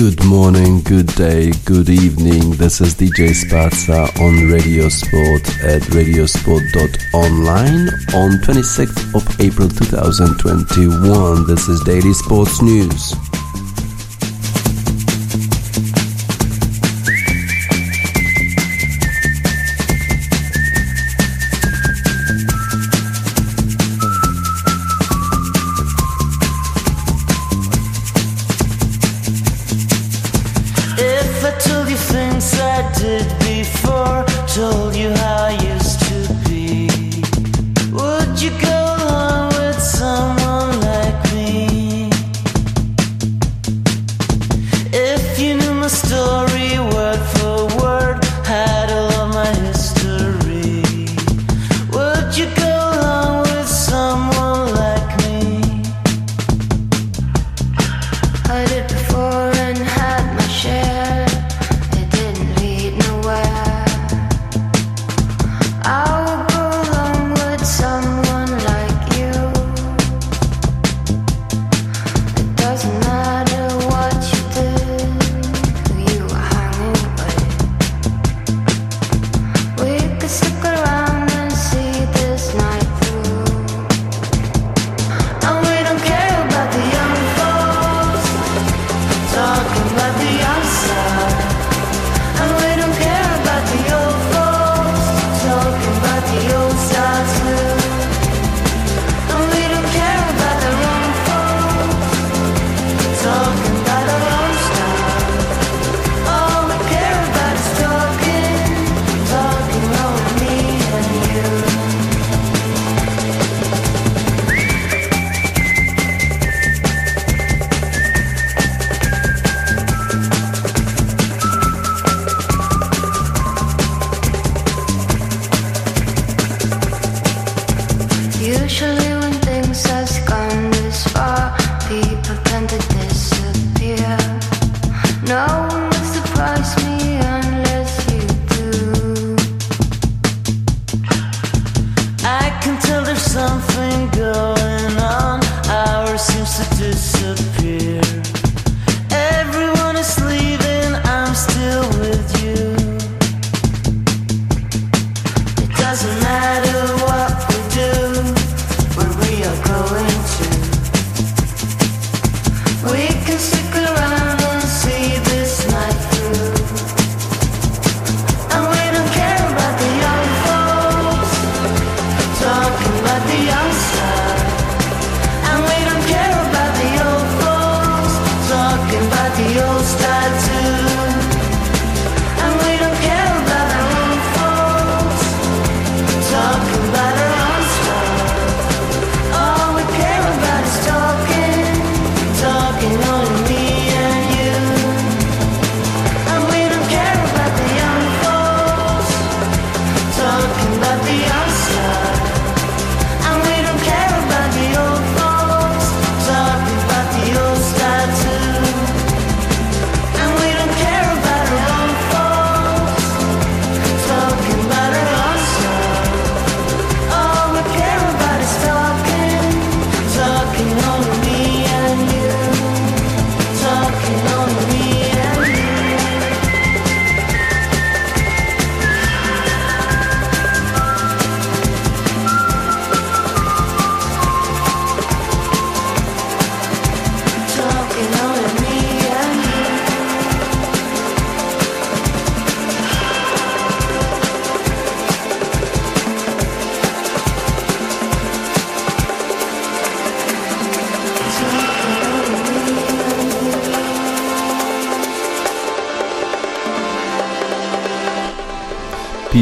Good 0.00 0.24
morning, 0.24 0.80
good 0.80 1.08
day, 1.08 1.52
good 1.66 1.90
evening. 1.90 2.52
This 2.52 2.80
is 2.80 2.94
DJ 2.94 3.34
Spazza 3.34 4.08
on 4.18 4.48
Radio 4.50 4.88
Sport 4.88 5.46
at 5.62 5.82
radiosport.online 5.92 7.88
on 8.14 8.38
26th 8.40 9.14
of 9.14 9.40
April 9.42 9.68
2021. 9.68 11.46
This 11.46 11.68
is 11.68 11.82
Daily 11.84 12.14
Sports 12.14 12.62
News. 12.62 13.29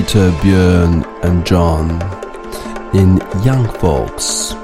Peter, 0.09 0.31
Björn, 0.41 1.05
and 1.23 1.45
John 1.45 1.91
in 2.97 3.19
Young 3.45 3.69
Folks. 3.75 4.55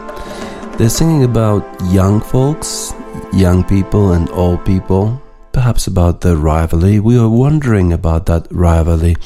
They're 0.78 0.88
singing 0.88 1.22
about 1.22 1.62
young 1.92 2.22
folks, 2.22 2.94
young 3.34 3.62
people, 3.62 4.12
and 4.12 4.30
old 4.30 4.64
people, 4.64 5.20
perhaps 5.52 5.86
about 5.86 6.22
the 6.22 6.34
rivalry. 6.34 6.98
We 6.98 7.18
were 7.18 7.28
wondering 7.28 7.92
about 7.92 8.24
that 8.24 8.46
rivalry 8.50 9.16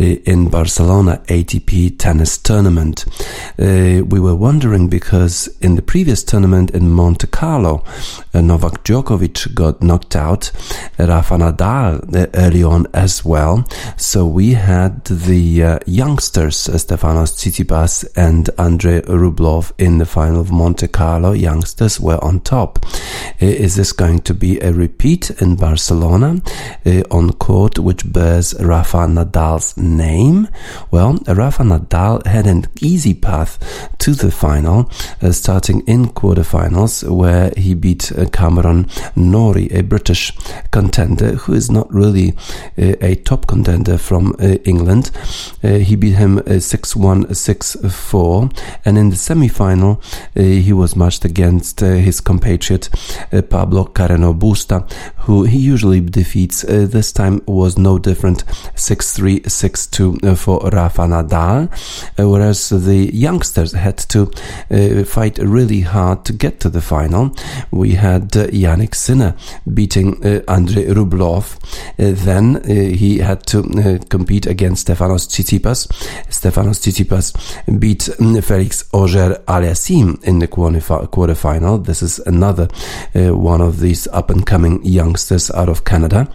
eh, 0.00 0.16
in 0.26 0.48
Barcelona 0.48 1.22
ATP 1.28 1.96
tennis 1.96 2.38
tournament. 2.38 3.04
Uh, 3.62 4.02
we 4.06 4.18
were 4.18 4.34
wondering 4.34 4.88
because 4.88 5.46
in 5.60 5.76
the 5.76 5.82
previous 5.82 6.24
tournament 6.24 6.72
in 6.72 6.90
Monte 6.90 7.28
Carlo, 7.28 7.84
uh, 8.34 8.40
Novak 8.40 8.82
Djokovic 8.82 9.54
got 9.54 9.80
knocked 9.80 10.16
out, 10.16 10.50
Rafa 10.98 11.36
Nadal 11.36 12.16
uh, 12.16 12.26
early 12.34 12.64
on 12.64 12.88
as 12.92 13.24
well. 13.24 13.64
So 13.96 14.26
we 14.26 14.54
had 14.54 15.04
the 15.04 15.62
uh, 15.62 15.78
youngsters, 15.86 16.56
Stefanos 16.56 17.34
Tsitsipas 17.36 18.04
and 18.16 18.50
Andrei 18.58 19.00
Rublev 19.02 19.70
in 19.78 19.98
the 19.98 20.06
final 20.06 20.40
of 20.40 20.50
Monte 20.50 20.88
Carlo. 20.88 21.30
Youngsters 21.30 22.00
were 22.00 22.18
on 22.24 22.40
top. 22.40 22.84
is 23.38 23.76
this 23.76 23.92
going 23.92 24.22
to 24.22 24.34
be 24.34 24.58
a 24.58 24.72
repeat 24.72 25.30
in 25.40 25.54
Barcelona 25.54 26.42
on 27.12 27.32
court 27.34 27.78
which 27.78 28.12
bears 28.12 28.54
Rafa 28.58 29.06
Nadal's 29.06 29.76
name? 29.76 30.48
Well, 30.90 31.20
Rafa 31.28 31.62
Nadal 31.62 32.26
had 32.26 32.48
an 32.48 32.66
easy 32.80 33.14
path 33.14 33.51
to 33.98 34.14
the 34.14 34.30
final, 34.30 34.90
uh, 35.22 35.32
starting 35.32 35.80
in 35.86 36.06
quarterfinals 36.08 37.08
where 37.08 37.52
he 37.56 37.74
beat 37.74 38.10
uh, 38.12 38.26
Cameron 38.26 38.88
Norrie, 39.14 39.68
a 39.70 39.82
British 39.82 40.32
contender 40.70 41.34
who 41.34 41.52
is 41.52 41.70
not 41.70 41.92
really 41.92 42.34
uh, 42.78 42.94
a 43.00 43.14
top 43.16 43.46
contender 43.46 43.98
from 43.98 44.34
England. 44.64 45.10
he 45.62 45.96
beat 45.96 46.16
him 46.16 46.40
6 46.60 46.96
1 46.96 47.34
6 47.34 47.76
4, 47.90 48.50
and 48.84 48.98
in 48.98 49.10
the 49.10 49.16
semi 49.16 49.48
final, 49.48 50.00
he 50.34 50.72
was 50.72 50.96
matched 50.96 51.24
against 51.24 51.80
his 51.80 52.20
compatriot 52.20 52.88
Pablo 53.48 53.84
Carreno 53.84 54.32
Busta, 54.38 54.90
who 55.26 55.44
he 55.44 55.58
usually 55.58 56.00
defeats. 56.00 56.62
this 56.62 57.12
time 57.12 57.40
was 57.46 57.78
no 57.78 57.98
different 57.98 58.44
6 58.74 59.12
3 59.12 59.42
6 59.46 59.86
2 59.86 60.36
for 60.36 60.60
Rafa 60.70 61.02
Nadal, 61.02 61.68
whereas 62.18 62.70
the 62.70 63.10
youngsters 63.32 63.72
had 63.72 63.96
to 63.96 64.26
fight 65.04 65.38
really 65.38 65.80
hard 65.80 66.24
to 66.26 66.32
get 66.32 66.60
to 66.60 66.68
the 66.68 66.80
final. 66.80 67.34
We 67.70 67.94
had 67.94 68.36
uh, 68.36 68.46
Jannik 68.48 68.94
Sinner 68.94 69.34
beating 69.72 70.24
uh, 70.24 70.42
Andrei 70.48 70.86
Rublev. 70.86 71.56
Uh, 71.98 72.24
then 72.24 72.56
uh, 72.56 72.62
he 72.68 73.18
had 73.18 73.46
to 73.46 73.58
uh, 73.60 73.98
compete 74.10 74.46
against 74.46 74.86
Stefanos 74.86 75.26
Tsitsipas. 75.28 75.88
Stefanos 76.28 76.78
Tsitsipas 76.80 77.32
beat 77.80 78.08
um, 78.20 78.40
Felix 78.42 78.84
Auger-Aliassime 78.92 80.22
in 80.24 80.38
the 80.40 80.48
quarterfinal. 80.48 81.84
This 81.84 82.02
is 82.02 82.18
another 82.26 82.68
uh, 83.14 83.34
one 83.34 83.62
of 83.62 83.80
these 83.80 84.06
up 84.08 84.30
and 84.30 84.44
coming 84.44 84.84
youngsters 84.84 85.50
out 85.50 85.68
of 85.68 85.84
Canada. 85.84 86.28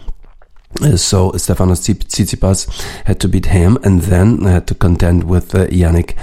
Uh, 0.80 0.96
so 0.96 1.32
Stefanos 1.32 1.80
Tsitsipas 1.80 2.68
had 3.04 3.18
to 3.20 3.28
beat 3.28 3.46
him 3.46 3.78
and 3.84 4.02
then 4.02 4.42
had 4.42 4.66
to 4.66 4.74
contend 4.74 5.24
with 5.24 5.54
uh, 5.54 5.66
Jannik 5.66 6.14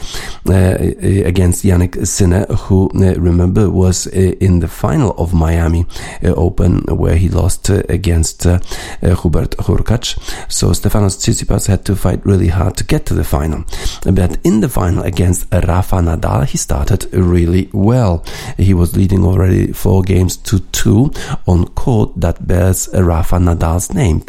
uh, 0.48 1.28
against 1.28 1.66
Jannik 1.66 2.06
Sinner, 2.06 2.46
who 2.46 2.90
uh, 2.94 3.16
remember 3.20 3.70
was 3.70 4.08
uh, 4.08 4.12
in 4.40 4.60
the 4.60 4.68
final 4.68 5.12
of 5.18 5.34
Miami 5.34 5.86
uh, 6.24 6.28
Open 6.36 6.82
where 6.88 7.16
he 7.16 7.28
lost 7.28 7.70
against 7.70 8.44
Hubert 8.44 9.58
Hurkacz. 9.58 10.16
So 10.50 10.70
Stefanos 10.70 11.18
Tsitsipas 11.18 11.68
had 11.68 11.84
to 11.86 11.96
fight 11.96 12.24
really 12.26 12.50
hard 12.50 12.78
to 12.78 12.84
get 12.84 13.08
to 13.08 13.14
the 13.16 13.24
final. 13.24 13.66
But 14.04 14.38
in 14.44 14.62
the 14.62 14.70
final 14.70 15.04
against 15.04 15.48
Rafa 15.52 15.98
Nadal, 15.98 16.46
he 16.46 16.58
started 16.58 17.12
really 17.14 17.70
well. 17.74 18.24
He 18.58 18.74
was 18.74 18.96
leading 18.96 19.26
already 19.26 19.74
four 19.74 20.04
games 20.04 20.38
to 20.38 20.60
two 20.72 21.12
on 21.48 21.66
court 21.70 22.12
that 22.16 22.48
bears 22.48 22.88
Rafa 22.94 23.38
Nadal's 23.38 23.92
name 23.94 24.22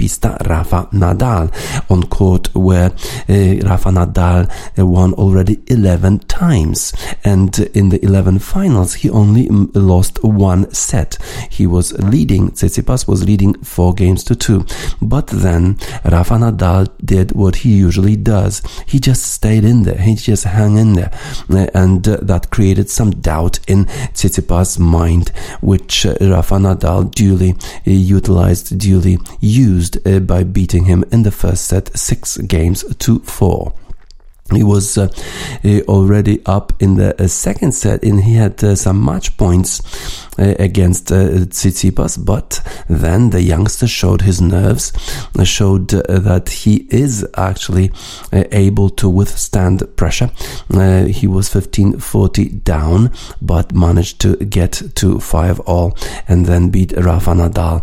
Rafa 0.47 0.89
Nadal. 0.93 1.53
On 1.91 2.03
court 2.05 2.55
where 2.55 2.91
uh, 3.29 3.67
Rafa 3.69 3.91
Nadal 3.91 4.51
uh, 4.79 4.87
won 4.87 5.13
already 5.15 5.63
11 5.67 6.21
times. 6.21 6.93
And 7.25 7.59
in 7.75 7.91
the 7.91 8.05
11 8.05 8.39
finals 8.41 8.95
he 8.95 9.11
only 9.11 9.49
mm, 9.49 9.71
lost 9.75 10.23
one 10.23 10.73
set. 10.73 11.19
He 11.51 11.67
was 11.67 11.93
leading 11.99 12.51
Tsitsipas 12.51 13.09
was 13.09 13.25
leading 13.25 13.55
4 13.63 13.95
games 13.95 14.25
to 14.25 14.37
2 14.37 14.65
but 15.03 15.29
then 15.29 15.79
Rafa 16.05 16.35
Nadal 16.35 16.89
did 17.05 17.33
what 17.33 17.57
he 17.57 17.77
usually 17.77 18.17
does. 18.17 18.63
He 18.87 18.99
just 18.99 19.33
stayed 19.33 19.65
in 19.65 19.83
there. 19.83 19.99
He 19.99 20.15
just 20.15 20.45
hung 20.45 20.77
in 20.77 20.95
there. 20.95 21.11
Uh, 21.51 21.67
and 21.75 22.07
uh, 22.09 22.19
that 22.23 22.51
created 22.51 22.91
some 22.91 23.11
doubt 23.11 23.59
in 23.69 23.85
Tsitsipas 23.87 24.79
mind 24.79 25.31
which 25.61 26.07
uh, 26.07 26.15
Rafa 26.21 26.57
Nadal 26.57 27.11
duly 27.11 27.53
uh, 27.53 27.91
utilized 27.91 28.79
duly 28.79 29.19
used 29.41 29.96
Uh, 30.05 30.19
by 30.21 30.43
beating 30.45 30.85
him 30.85 31.05
in 31.11 31.23
the 31.23 31.31
first 31.31 31.65
set 31.67 31.97
six 31.97 32.37
games 32.39 32.85
to 32.99 33.21
four 33.21 33.73
he 34.55 34.63
was 34.63 34.97
uh, 34.97 35.09
uh, 35.65 35.81
already 35.89 36.45
up 36.47 36.73
in 36.81 36.97
the 36.97 37.21
uh, 37.21 37.27
second 37.27 37.73
set 37.73 38.03
and 38.05 38.23
he 38.23 38.35
had 38.35 38.63
uh, 38.63 38.77
some 38.77 39.05
match 39.05 39.37
points 39.37 39.81
uh, 40.39 40.55
against 40.59 41.11
uh, 41.11 41.29
Tsitsipas 41.47 42.25
but 42.25 42.61
then 42.89 43.31
the 43.31 43.43
youngster 43.43 43.87
showed 43.87 44.23
his 44.23 44.41
nerves 44.41 44.93
showed 45.45 45.89
that 45.89 46.49
he 46.49 46.87
is 46.91 47.27
actually 47.37 47.93
able 48.33 48.91
to 48.91 49.09
withstand 49.09 49.83
pressure. 49.97 50.31
He 50.69 51.27
was 51.27 51.49
15-40 51.51 52.65
down 52.65 53.13
but 53.41 53.73
managed 53.75 54.21
to 54.23 54.37
get 54.37 54.83
to 54.97 55.21
5 55.21 55.61
all 55.61 55.97
and 56.29 56.47
then 56.47 56.71
beat 56.71 56.93
Rafa 56.97 57.33
Nadal 57.33 57.83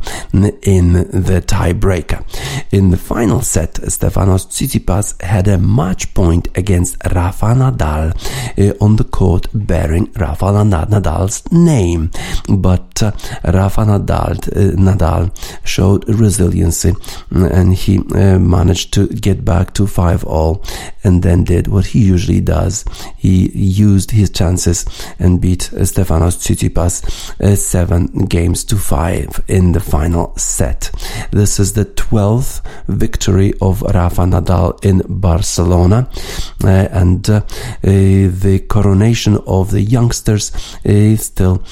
in 0.66 0.94
the 0.94 1.42
tiebreaker. 1.46 2.24
In 2.72 2.90
the 2.92 2.98
final 2.98 3.42
set 3.42 3.74
Stefanos 3.76 4.48
Tsitsipas 4.48 5.22
had 5.22 5.48
a 5.48 5.58
match 5.58 6.14
point 6.14 6.48
against 6.56 6.98
Rafa 7.14 7.48
Nadal 7.48 8.14
uh, 8.58 8.74
on 8.84 8.96
the 8.96 9.04
court 9.04 9.48
bearing 9.54 10.12
Rafa 10.14 10.46
Nadal's 10.46 11.44
name. 11.52 12.12
But 12.50 13.02
uh, 13.02 13.12
Rafa 13.44 13.82
Nadal, 13.82 14.32
uh, 14.32 14.76
Nadal 14.76 15.32
showed 15.66 16.08
resiliency 16.10 16.94
and 17.32 17.74
he 17.74 18.00
uh, 18.00 18.40
managed 18.40 18.94
to 18.94 19.08
get 19.08 19.46
back 19.46 19.74
to 19.76 19.88
5 19.88 20.24
all 20.26 20.64
and 21.04 21.24
then 21.24 21.44
did 21.44 21.68
what 21.68 21.88
he 21.88 22.00
usually 22.00 22.42
does. 22.42 22.86
He 23.18 23.50
used 23.52 24.12
his 24.12 24.30
chances 24.30 24.86
and 25.20 25.40
beat 25.42 25.70
Stefanos 25.74 26.38
Tsitsipas 26.38 27.42
uh, 27.42 27.56
7 27.56 28.26
games 28.26 28.64
to 28.66 28.78
5 28.78 29.44
in 29.48 29.72
the 29.72 29.80
final 29.80 30.34
set. 30.38 30.92
This 31.32 31.60
is 31.60 31.74
the 31.74 31.86
12th 31.86 32.62
victory 32.88 33.54
of 33.62 33.82
Rafa 33.82 34.24
Nadal 34.24 34.84
in 34.84 35.02
Barcelona. 35.08 36.10
Uh, 36.64 36.88
and 36.92 37.30
uh, 37.30 37.42
the 37.82 38.64
coronation 38.68 39.38
of 39.48 39.72
the 39.72 39.82
youngsters 39.82 40.52
uh, 40.86 41.16
still 41.16 41.64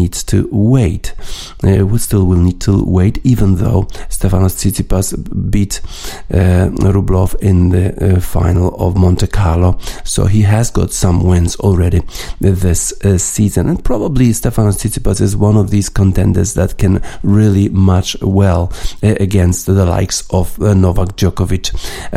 needs 0.00 0.24
to 0.24 0.48
wait. 0.50 1.14
Uh, 1.62 1.86
we 1.86 1.98
still 1.98 2.24
will 2.26 2.42
need 2.48 2.60
to 2.60 2.74
wait, 2.84 3.18
even 3.24 3.56
though 3.56 3.82
Stefanos 4.08 4.54
Tsitsipas 4.58 5.06
beat 5.50 5.74
uh, 6.32 6.68
Rublev 6.94 7.34
in 7.50 7.70
the 7.74 7.86
uh, 8.16 8.20
final 8.20 8.68
of 8.84 8.96
Monte 8.96 9.26
Carlo. 9.26 9.78
So 10.04 10.20
he 10.34 10.42
has 10.42 10.70
got 10.70 10.92
some 10.92 11.18
wins 11.30 11.56
already 11.56 12.00
this 12.40 12.82
season. 13.18 13.68
And 13.68 13.84
probably 13.84 14.28
Stefanos 14.30 14.78
Tsitsipas 14.80 15.20
is 15.20 15.36
one 15.36 15.56
of 15.56 15.70
these 15.70 15.88
contenders 15.88 16.54
that 16.54 16.78
can 16.78 17.02
really 17.22 17.68
match 17.68 18.16
well 18.22 18.72
against 19.02 19.66
the 19.66 19.86
likes 19.96 20.18
of 20.30 20.58
Novak 20.58 21.16
Djokovic, 21.16 21.66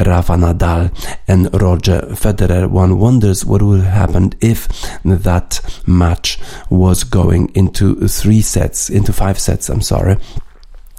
Rafa 0.08 0.34
Nadal, 0.34 0.84
and 1.28 1.50
Roger 1.62 2.02
Federer. 2.22 2.70
One 2.70 3.00
wonders 3.00 3.46
what 3.46 3.62
would 3.62 3.84
happen 3.84 4.34
if 4.42 4.68
that 5.04 5.60
match 5.86 6.40
was 6.70 7.04
going 7.04 7.44
into 7.56 7.73
three 8.08 8.42
sets, 8.42 8.90
into 8.90 9.14
five 9.14 9.40
sets, 9.40 9.70
I'm 9.70 9.82
sorry. 9.82 10.18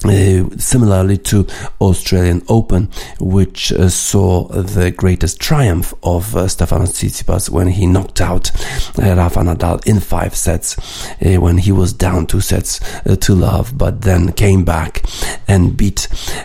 Uh, 0.05 0.47
similarly 0.59 1.17
to 1.17 1.47
Australian 1.81 2.43
Open, 2.49 2.91
which 3.21 3.73
uh, 3.73 3.89
saw 3.89 4.47
the 4.49 4.91
greatest 4.91 5.41
triumph 5.41 5.95
of 6.03 6.37
uh, 6.37 6.41
Stefanos 6.45 6.93
Tsitsipas 6.93 7.49
when 7.49 7.69
he 7.69 7.87
knocked 7.87 8.21
out 8.21 8.51
uh, 8.99 9.15
Rafa 9.17 9.41
Nadal 9.41 9.87
in 9.87 10.01
five 10.01 10.37
sets, 10.37 10.77
uh, 11.23 11.41
when 11.41 11.57
he 11.57 11.73
was 11.73 11.95
down 11.95 12.27
two 12.27 12.43
sets 12.43 12.83
uh, 13.07 13.17
to 13.17 13.35
love, 13.35 13.79
but 13.79 14.03
then 14.03 14.33
came 14.33 14.63
back 14.63 15.03
and 15.49 15.75
beat 15.75 16.01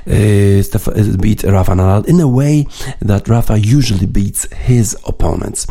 Steph- 0.05 1.19
beat 1.19 1.43
Rafa 1.43 1.73
Nadal 1.73 2.07
in 2.07 2.21
a 2.21 2.29
way 2.29 2.65
that 3.01 3.27
Rafa 3.27 3.59
usually 3.59 4.05
beats 4.05 4.51
his 4.53 4.95
opponents. 5.05 5.67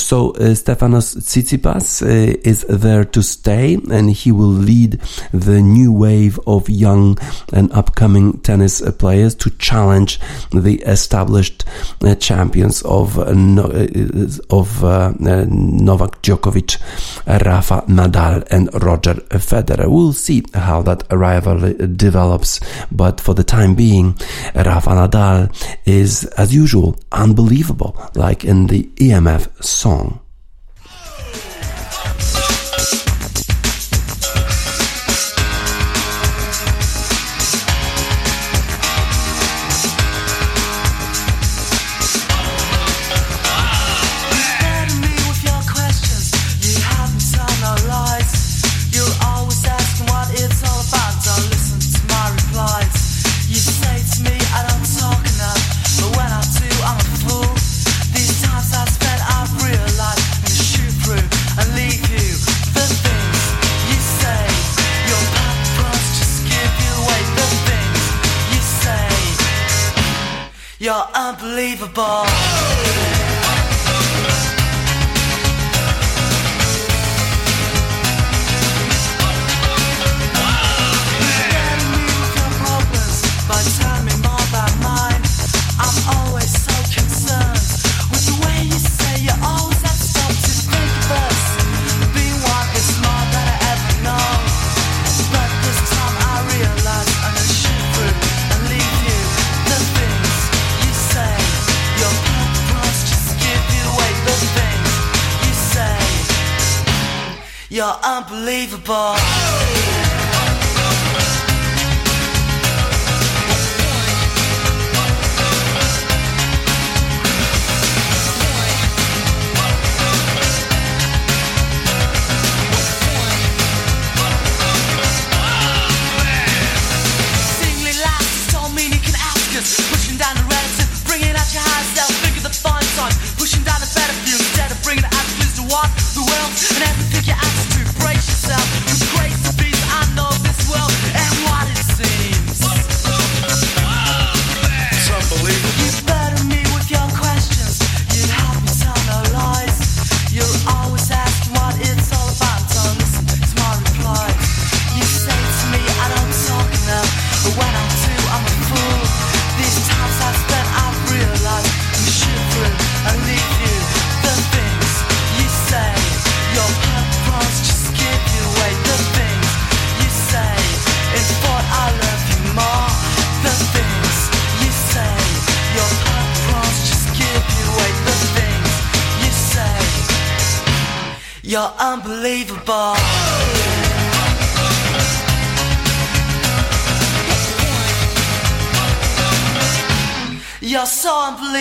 so 0.00 0.32
Stefanos 0.32 1.16
Tsitsipas 1.16 2.02
is 2.46 2.64
there 2.68 3.04
to 3.04 3.20
stay, 3.20 3.78
and 3.90 4.10
he 4.12 4.30
will 4.30 4.46
lead 4.46 5.00
the 5.32 5.60
new 5.60 5.92
wave 5.92 6.38
of 6.46 6.68
young 6.68 7.15
and 7.52 7.72
upcoming 7.72 8.38
tennis 8.40 8.80
players 8.98 9.34
to 9.36 9.50
challenge 9.58 10.18
the 10.52 10.82
established 10.82 11.64
uh, 12.02 12.14
champions 12.16 12.82
of 12.82 13.18
uh, 13.18 13.22
uh, 13.22 13.86
of 14.50 14.82
Novak 15.20 16.22
Djokovic, 16.22 16.78
Rafa 17.26 17.82
Nadal, 17.88 18.46
and 18.50 18.68
Roger 18.82 19.14
Federer. 19.14 19.88
We'll 19.90 20.12
see 20.12 20.44
how 20.54 20.82
that 20.82 21.04
rivalry 21.10 21.74
develops, 21.74 22.60
but 22.90 23.20
for 23.20 23.34
the 23.34 23.44
time 23.44 23.74
being, 23.74 24.16
Rafa 24.54 24.90
Nadal 24.90 25.78
is, 25.86 26.24
as 26.36 26.54
usual, 26.54 26.98
unbelievable, 27.12 27.96
like 28.14 28.44
in 28.44 28.66
the 28.66 28.84
EMF 28.96 29.62
song. 29.62 30.20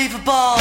Unbelievable. 0.05 0.57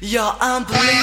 You're 0.00 0.36
unbelievable. 0.40 1.01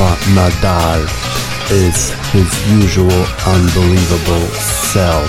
Rafa 0.00 0.30
Nadal 0.30 1.02
is 1.70 2.10
his 2.32 2.72
usual 2.72 3.22
unbelievable 3.46 4.46
self. 4.56 5.28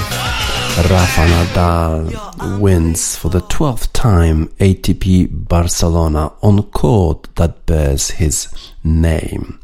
Rafa 0.90 1.26
Nadal 1.28 2.58
wins 2.58 3.18
for 3.18 3.28
the 3.28 3.42
12th 3.42 3.92
time 3.92 4.48
ATP 4.62 5.28
Barcelona 5.50 6.32
on 6.42 6.64
court 6.64 7.28
that 7.36 7.66
bears 7.66 8.12
his 8.12 8.48
name. 8.82 9.61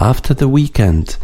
After 0.00 0.34
the 0.34 0.48
weekend, 0.48 1.16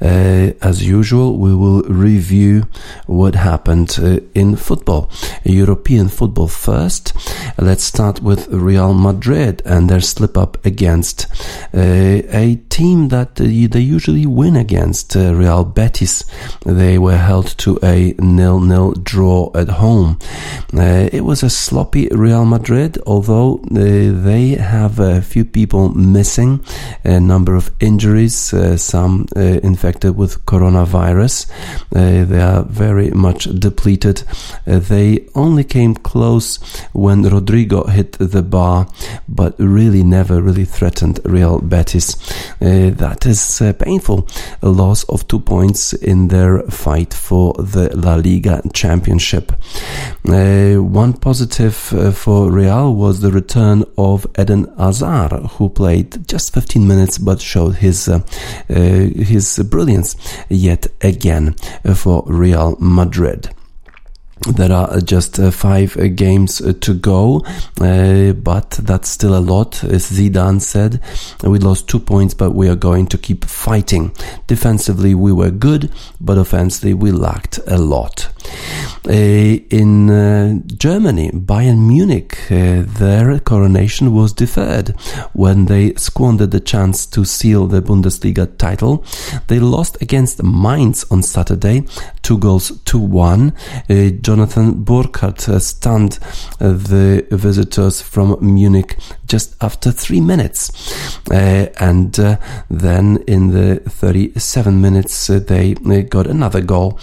uh, 0.00 0.52
as 0.62 0.86
usual, 0.86 1.36
we 1.36 1.54
will 1.54 1.82
review 1.82 2.68
what 3.06 3.34
happened 3.34 3.98
uh, 4.00 4.20
in 4.34 4.56
football. 4.56 5.10
European 5.44 6.08
football 6.08 6.46
first. 6.46 7.12
Let's 7.58 7.82
start 7.82 8.22
with 8.22 8.46
Real 8.48 8.94
Madrid 8.94 9.62
and 9.64 9.88
their 9.88 10.00
slip 10.00 10.38
up 10.38 10.64
against 10.64 11.26
uh, 11.74 12.22
a 12.30 12.60
team 12.68 13.08
that 13.08 13.40
uh, 13.40 13.44
they 13.44 13.80
usually 13.80 14.26
win 14.26 14.56
against, 14.56 15.16
uh, 15.16 15.34
Real 15.34 15.64
Betis. 15.64 16.24
They 16.64 16.98
were 16.98 17.16
held 17.16 17.58
to 17.58 17.78
a 17.82 18.14
nil-nil 18.18 18.92
draw 18.92 19.50
at 19.54 19.68
home. 19.68 20.18
Uh, 20.72 21.08
it 21.12 21.24
was 21.24 21.42
a 21.42 21.50
sloppy 21.50 22.08
Real 22.12 22.44
Madrid, 22.44 22.96
although 23.06 23.60
they 23.70 24.50
have 24.50 25.00
a 25.00 25.20
few 25.20 25.44
people 25.44 25.88
missing, 25.94 26.64
a 27.04 27.18
number 27.18 27.56
of 27.56 27.69
injuries, 27.80 28.52
uh, 28.52 28.76
some 28.76 29.26
uh, 29.36 29.40
infected 29.40 30.16
with 30.16 30.44
coronavirus. 30.46 31.50
Uh, 31.94 32.24
they 32.24 32.40
are 32.40 32.62
very 32.64 33.10
much 33.10 33.44
depleted. 33.58 34.22
Uh, 34.66 34.78
they 34.78 35.28
only 35.34 35.64
came 35.64 35.94
close 35.94 36.58
when 36.92 37.22
Rodrigo 37.22 37.84
hit 37.84 38.12
the 38.12 38.42
bar, 38.42 38.88
but 39.28 39.54
really 39.58 40.02
never 40.02 40.42
really 40.42 40.64
threatened 40.64 41.20
Real 41.24 41.60
Betis. 41.60 42.16
Uh, 42.60 42.90
that 42.94 43.26
is 43.26 43.62
painful. 43.78 44.28
A 44.62 44.68
loss 44.68 45.04
of 45.04 45.26
two 45.28 45.40
points 45.40 45.92
in 45.92 46.28
their 46.28 46.62
fight 46.64 47.14
for 47.14 47.54
the 47.54 47.94
La 47.96 48.14
Liga 48.16 48.62
championship. 48.72 49.52
One 50.24 51.12
positive 51.14 51.74
for 51.74 52.50
Real 52.50 52.94
was 52.94 53.20
the 53.20 53.30
return 53.30 53.84
of 53.96 54.26
Eden 54.38 54.72
Hazard, 54.78 55.32
who 55.52 55.68
played 55.68 56.26
just 56.26 56.52
15 56.54 56.86
minutes 56.86 57.18
but 57.18 57.40
showed 57.40 57.59
his 57.68 58.08
uh, 58.08 58.20
uh, 58.68 58.74
his 58.74 59.58
brilliance 59.70 60.16
yet 60.48 60.86
again 61.02 61.54
for 61.94 62.24
Real 62.26 62.76
Madrid. 62.80 63.50
There 64.48 64.72
are 64.72 65.00
just 65.02 65.38
uh, 65.38 65.50
five 65.50 65.96
uh, 65.98 66.08
games 66.08 66.62
uh, 66.62 66.72
to 66.80 66.94
go, 66.94 67.44
uh, 67.78 68.32
but 68.32 68.70
that's 68.70 69.10
still 69.10 69.36
a 69.36 69.40
lot. 69.40 69.84
As 69.84 70.10
Zidane 70.10 70.62
said, 70.62 71.00
we 71.42 71.58
lost 71.58 71.88
two 71.88 72.00
points, 72.00 72.32
but 72.32 72.52
we 72.52 72.66
are 72.68 72.76
going 72.76 73.06
to 73.08 73.18
keep 73.18 73.44
fighting. 73.44 74.12
Defensively, 74.46 75.14
we 75.14 75.30
were 75.30 75.50
good, 75.50 75.92
but 76.22 76.38
offensively, 76.38 76.94
we 76.94 77.12
lacked 77.12 77.60
a 77.66 77.76
lot. 77.76 78.30
Uh, 79.08 79.12
in 79.12 80.10
uh, 80.10 80.58
Germany, 80.66 81.30
Bayern 81.32 81.86
Munich, 81.86 82.38
uh, 82.50 82.82
their 82.98 83.38
coronation 83.40 84.14
was 84.14 84.32
deferred 84.32 84.88
when 85.32 85.66
they 85.66 85.94
squandered 85.94 86.50
the 86.50 86.60
chance 86.60 87.06
to 87.06 87.24
seal 87.24 87.66
the 87.66 87.80
Bundesliga 87.82 88.56
title. 88.58 89.04
They 89.48 89.58
lost 89.58 90.00
against 90.02 90.42
Mainz 90.42 91.04
on 91.10 91.22
Saturday, 91.22 91.86
two 92.22 92.38
goals 92.38 92.72
to 92.86 92.98
one. 92.98 93.52
Jonathan 94.30 94.84
Burkardt 94.84 95.60
stunned 95.60 96.20
the 96.60 97.26
visitors 97.32 98.00
from 98.00 98.36
Munich 98.40 98.96
just 99.30 99.54
after 99.62 99.92
three 99.92 100.20
minutes. 100.20 100.92
Uh, 101.30 101.66
and 101.78 102.18
uh, 102.18 102.36
then 102.68 103.22
in 103.28 103.52
the 103.52 103.76
37 103.88 104.80
minutes, 104.80 105.30
uh, 105.30 105.38
they 105.38 105.76
uh, 105.86 106.00
got 106.02 106.26
another 106.26 106.60
goal, 106.60 106.98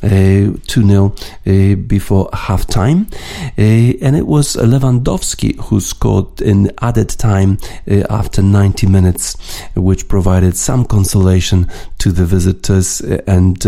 2 0.00 0.60
0 0.66 1.76
before 1.88 2.30
half 2.32 2.66
time. 2.66 3.08
and 3.56 4.16
it 4.16 4.26
was 4.26 4.54
Lewandowski 4.54 5.58
who 5.64 5.80
scored 5.80 6.40
in 6.40 6.70
added 6.80 7.08
time 7.08 7.58
after 8.08 8.42
90 8.42 8.86
minutes, 8.86 9.36
which 9.74 10.06
provided 10.06 10.56
some 10.56 10.84
consolation 10.84 11.68
to 11.98 12.12
the 12.12 12.24
visitors 12.24 13.00
and 13.26 13.60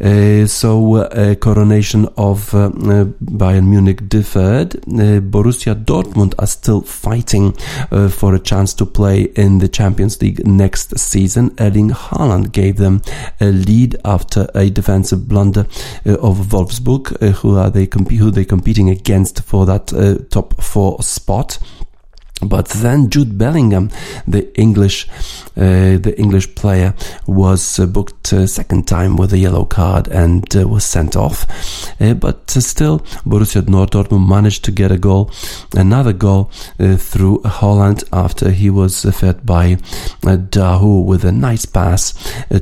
Uh, 0.00 0.46
so 0.46 0.96
uh, 0.96 1.34
coronation 1.36 2.08
of 2.16 2.52
uh, 2.54 2.66
uh, 2.66 3.04
Bayern 3.22 3.68
Munich 3.68 4.08
deferred. 4.08 4.76
Uh, 4.76 5.20
Borussia 5.20 5.74
Dortmund 5.74 6.34
are 6.38 6.46
still 6.46 6.80
fighting 6.80 7.54
uh, 7.90 8.08
for 8.08 8.34
a 8.34 8.40
chance 8.40 8.72
to 8.74 8.86
play 8.86 9.22
in 9.36 9.58
the 9.58 9.68
Champions 9.68 10.20
League 10.20 10.44
next 10.46 10.98
season. 10.98 11.54
Erling 11.60 11.90
Haaland 11.90 12.52
gave 12.52 12.76
them 12.76 13.02
a 13.40 13.52
lead 13.52 13.96
after 14.04 14.48
a 14.54 14.70
defensive 14.70 15.28
blunder 15.28 15.66
Uh, 16.04 16.14
of 16.14 16.48
Wolfsburg, 16.48 17.16
uh, 17.22 17.32
who 17.32 17.56
are 17.56 17.70
they 17.70 17.88
who 18.16 18.30
they 18.30 18.44
competing 18.44 18.90
against 18.90 19.42
for 19.42 19.66
that 19.66 19.92
uh, 19.92 20.18
top 20.30 20.60
four 20.60 21.00
spot. 21.02 21.58
But 22.42 22.68
then 22.68 23.08
Jude 23.08 23.38
Bellingham, 23.38 23.90
the 24.26 24.52
English, 24.58 25.08
uh, 25.56 25.98
the 25.98 26.14
English 26.18 26.54
player, 26.54 26.94
was 27.26 27.78
uh, 27.78 27.86
booked 27.86 28.32
a 28.32 28.48
second 28.48 28.88
time 28.88 29.16
with 29.16 29.32
a 29.32 29.38
yellow 29.38 29.64
card 29.64 30.08
and 30.08 30.44
uh, 30.56 30.66
was 30.66 30.84
sent 30.84 31.16
off. 31.16 31.46
Uh, 32.00 32.14
but 32.14 32.50
still, 32.50 33.00
Borussia 33.24 33.62
Dortmund 33.62 34.28
managed 34.28 34.64
to 34.64 34.72
get 34.72 34.90
a 34.90 34.98
goal, 34.98 35.30
another 35.76 36.12
goal 36.12 36.50
uh, 36.80 36.96
through 36.96 37.38
Haaland 37.40 38.04
after 38.12 38.50
he 38.50 38.70
was 38.70 39.04
fed 39.04 39.46
by 39.46 39.74
uh, 40.24 40.36
Dahoud 40.36 41.04
with 41.04 41.24
a 41.24 41.32
nice 41.32 41.64
pass. 41.64 42.14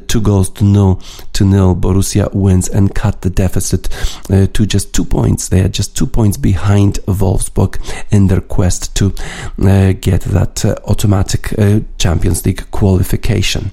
two 0.09 0.21
goals 0.21 0.51
to 0.51 0.65
nil. 0.65 1.01
To 1.35 1.45
nil. 1.45 1.75
Borussia 1.75 2.33
wins 2.35 2.69
and 2.69 2.95
cut 2.95 3.23
the 3.23 3.31
deficit 3.31 3.89
to 4.29 4.67
just 4.67 4.93
two 4.93 5.05
points. 5.05 5.49
They 5.49 5.61
are 5.63 5.69
just 5.69 5.97
two 5.97 6.07
points 6.07 6.37
behind 6.37 6.95
Wolfsburg 7.07 7.79
in 8.11 8.27
their 8.27 8.41
quest 8.41 8.95
to 8.97 9.15
uh, 9.63 9.70
Uh, 9.71 9.93
get 10.01 10.23
that 10.23 10.65
uh, 10.65 10.75
automatic 10.89 11.57
uh, 11.57 11.79
Champions 11.97 12.45
League 12.45 12.69
qualification. 12.73 13.71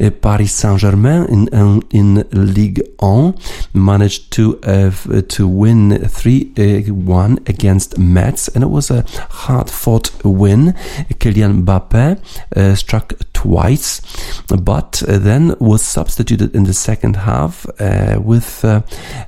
Uh, 0.00 0.10
Paris 0.10 0.52
Saint-Germain 0.52 1.24
in 1.24 1.48
um, 1.52 1.82
in 1.90 2.24
Ligue 2.30 2.80
1 3.00 3.34
managed 3.72 4.30
to 4.30 4.60
uh, 4.62 4.92
to 5.28 5.48
win 5.48 5.90
3-1 5.90 7.48
against 7.48 7.98
Metz 7.98 8.46
and 8.46 8.62
it 8.62 8.68
was 8.68 8.92
a 8.92 9.04
hard-fought 9.30 10.24
win. 10.24 10.72
Kylian 11.18 11.64
Mbappe 11.64 12.76
struck 12.76 13.14
twice, 13.44 14.00
but 14.48 15.02
then 15.06 15.54
was 15.60 15.82
substituted 15.82 16.54
in 16.54 16.64
the 16.64 16.72
second 16.72 17.16
half 17.16 17.66
uh, 17.78 18.18
with 18.18 18.64
uh, 18.64 18.80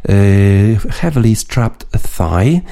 a 0.09 0.79
heavily 0.91 1.35
strapped 1.35 1.85
thigh. 1.93 2.63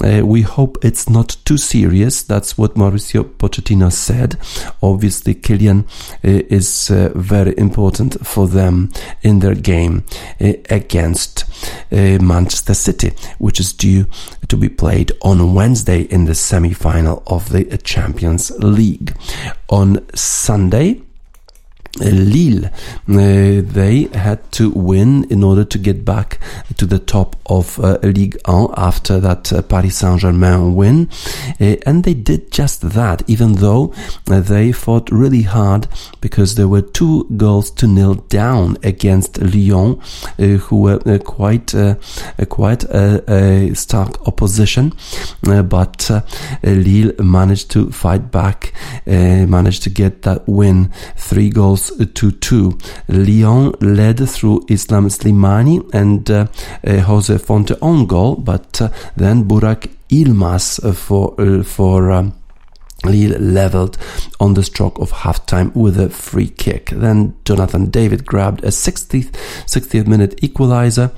Uh, 0.00 0.24
we 0.24 0.42
hope 0.42 0.78
it's 0.84 1.08
not 1.08 1.36
too 1.44 1.58
serious. 1.58 2.22
That's 2.22 2.56
what 2.56 2.76
Mauricio 2.76 3.24
Pochettino 3.24 3.90
said. 3.90 4.36
Obviously, 4.80 5.34
Kylian 5.34 5.84
uh, 6.24 6.46
is 6.48 6.90
uh, 6.90 7.10
very 7.16 7.54
important 7.58 8.24
for 8.24 8.46
them 8.46 8.92
in 9.22 9.40
their 9.40 9.56
game 9.56 10.04
uh, 10.40 10.52
against 10.70 11.44
uh, 11.90 12.18
Manchester 12.22 12.74
City, 12.74 13.12
which 13.38 13.60
is 13.60 13.72
due 13.72 14.06
to 14.48 14.56
be 14.56 14.68
played 14.68 15.12
on 15.22 15.54
Wednesday 15.54 16.02
in 16.02 16.24
the 16.24 16.34
semi-final 16.34 17.22
of 17.26 17.50
the 17.50 17.78
Champions 17.78 18.50
League. 18.58 19.14
On 19.68 20.06
Sunday, 20.14 21.02
Lille, 22.00 22.64
uh, 22.64 22.70
they 23.06 24.08
had 24.14 24.50
to 24.52 24.70
win 24.70 25.24
in 25.24 25.44
order 25.44 25.64
to 25.64 25.78
get 25.78 26.04
back 26.04 26.38
to 26.78 26.86
the 26.86 26.98
top 26.98 27.36
of 27.46 27.78
uh, 27.80 27.98
Ligue 28.02 28.38
1 28.46 28.74
after 28.76 29.20
that 29.20 29.52
uh, 29.52 29.60
Paris 29.62 29.98
Saint-Germain 29.98 30.74
win. 30.74 31.10
Uh, 31.60 31.76
and 31.84 32.04
they 32.04 32.14
did 32.14 32.50
just 32.50 32.80
that, 32.92 33.22
even 33.28 33.54
though 33.54 33.92
uh, 34.30 34.40
they 34.40 34.72
fought 34.72 35.10
really 35.10 35.42
hard 35.42 35.86
because 36.20 36.54
there 36.54 36.68
were 36.68 36.80
two 36.80 37.24
goals 37.36 37.70
to 37.70 37.86
nil 37.86 38.14
down 38.14 38.78
against 38.82 39.38
Lyon, 39.42 40.00
uh, 40.38 40.44
who 40.44 40.80
were 40.80 41.18
quite, 41.18 41.74
quite 42.48 42.84
a, 42.84 43.22
a, 43.30 43.74
stark 43.74 44.26
opposition. 44.26 44.92
but 45.42 46.10
Lille 46.62 47.12
managed 47.18 47.70
to 47.72 47.90
fight 47.90 48.30
back, 48.30 48.72
managed 49.06 49.82
to 49.82 49.90
get 49.90 50.22
that 50.22 50.48
win, 50.48 50.90
three 51.16 51.50
goals 51.50 51.81
to 52.14 52.30
2. 52.30 52.78
Lyon 53.08 53.72
led 53.80 54.28
through 54.28 54.64
Islam 54.68 55.08
Slimani 55.08 55.82
and 55.92 56.30
uh, 56.30 56.46
uh, 56.86 56.98
Jose 57.00 57.38
Fonte 57.38 57.72
on 57.80 58.06
goal, 58.06 58.36
but 58.36 58.80
uh, 58.80 58.88
then 59.16 59.44
Burak 59.44 59.88
Yilmaz 60.08 60.80
for, 60.94 61.34
uh, 61.40 61.62
for 61.62 62.10
um, 62.10 62.34
leveled 63.04 63.98
on 64.40 64.54
the 64.54 64.62
stroke 64.62 64.98
of 64.98 65.10
halftime 65.12 65.74
with 65.74 65.98
a 65.98 66.10
free 66.10 66.48
kick. 66.48 66.90
Then 66.90 67.36
Jonathan 67.44 67.90
David 67.90 68.26
grabbed 68.26 68.64
a 68.64 68.68
60th, 68.68 69.32
60th 69.66 70.06
minute 70.06 70.42
equalizer 70.42 71.08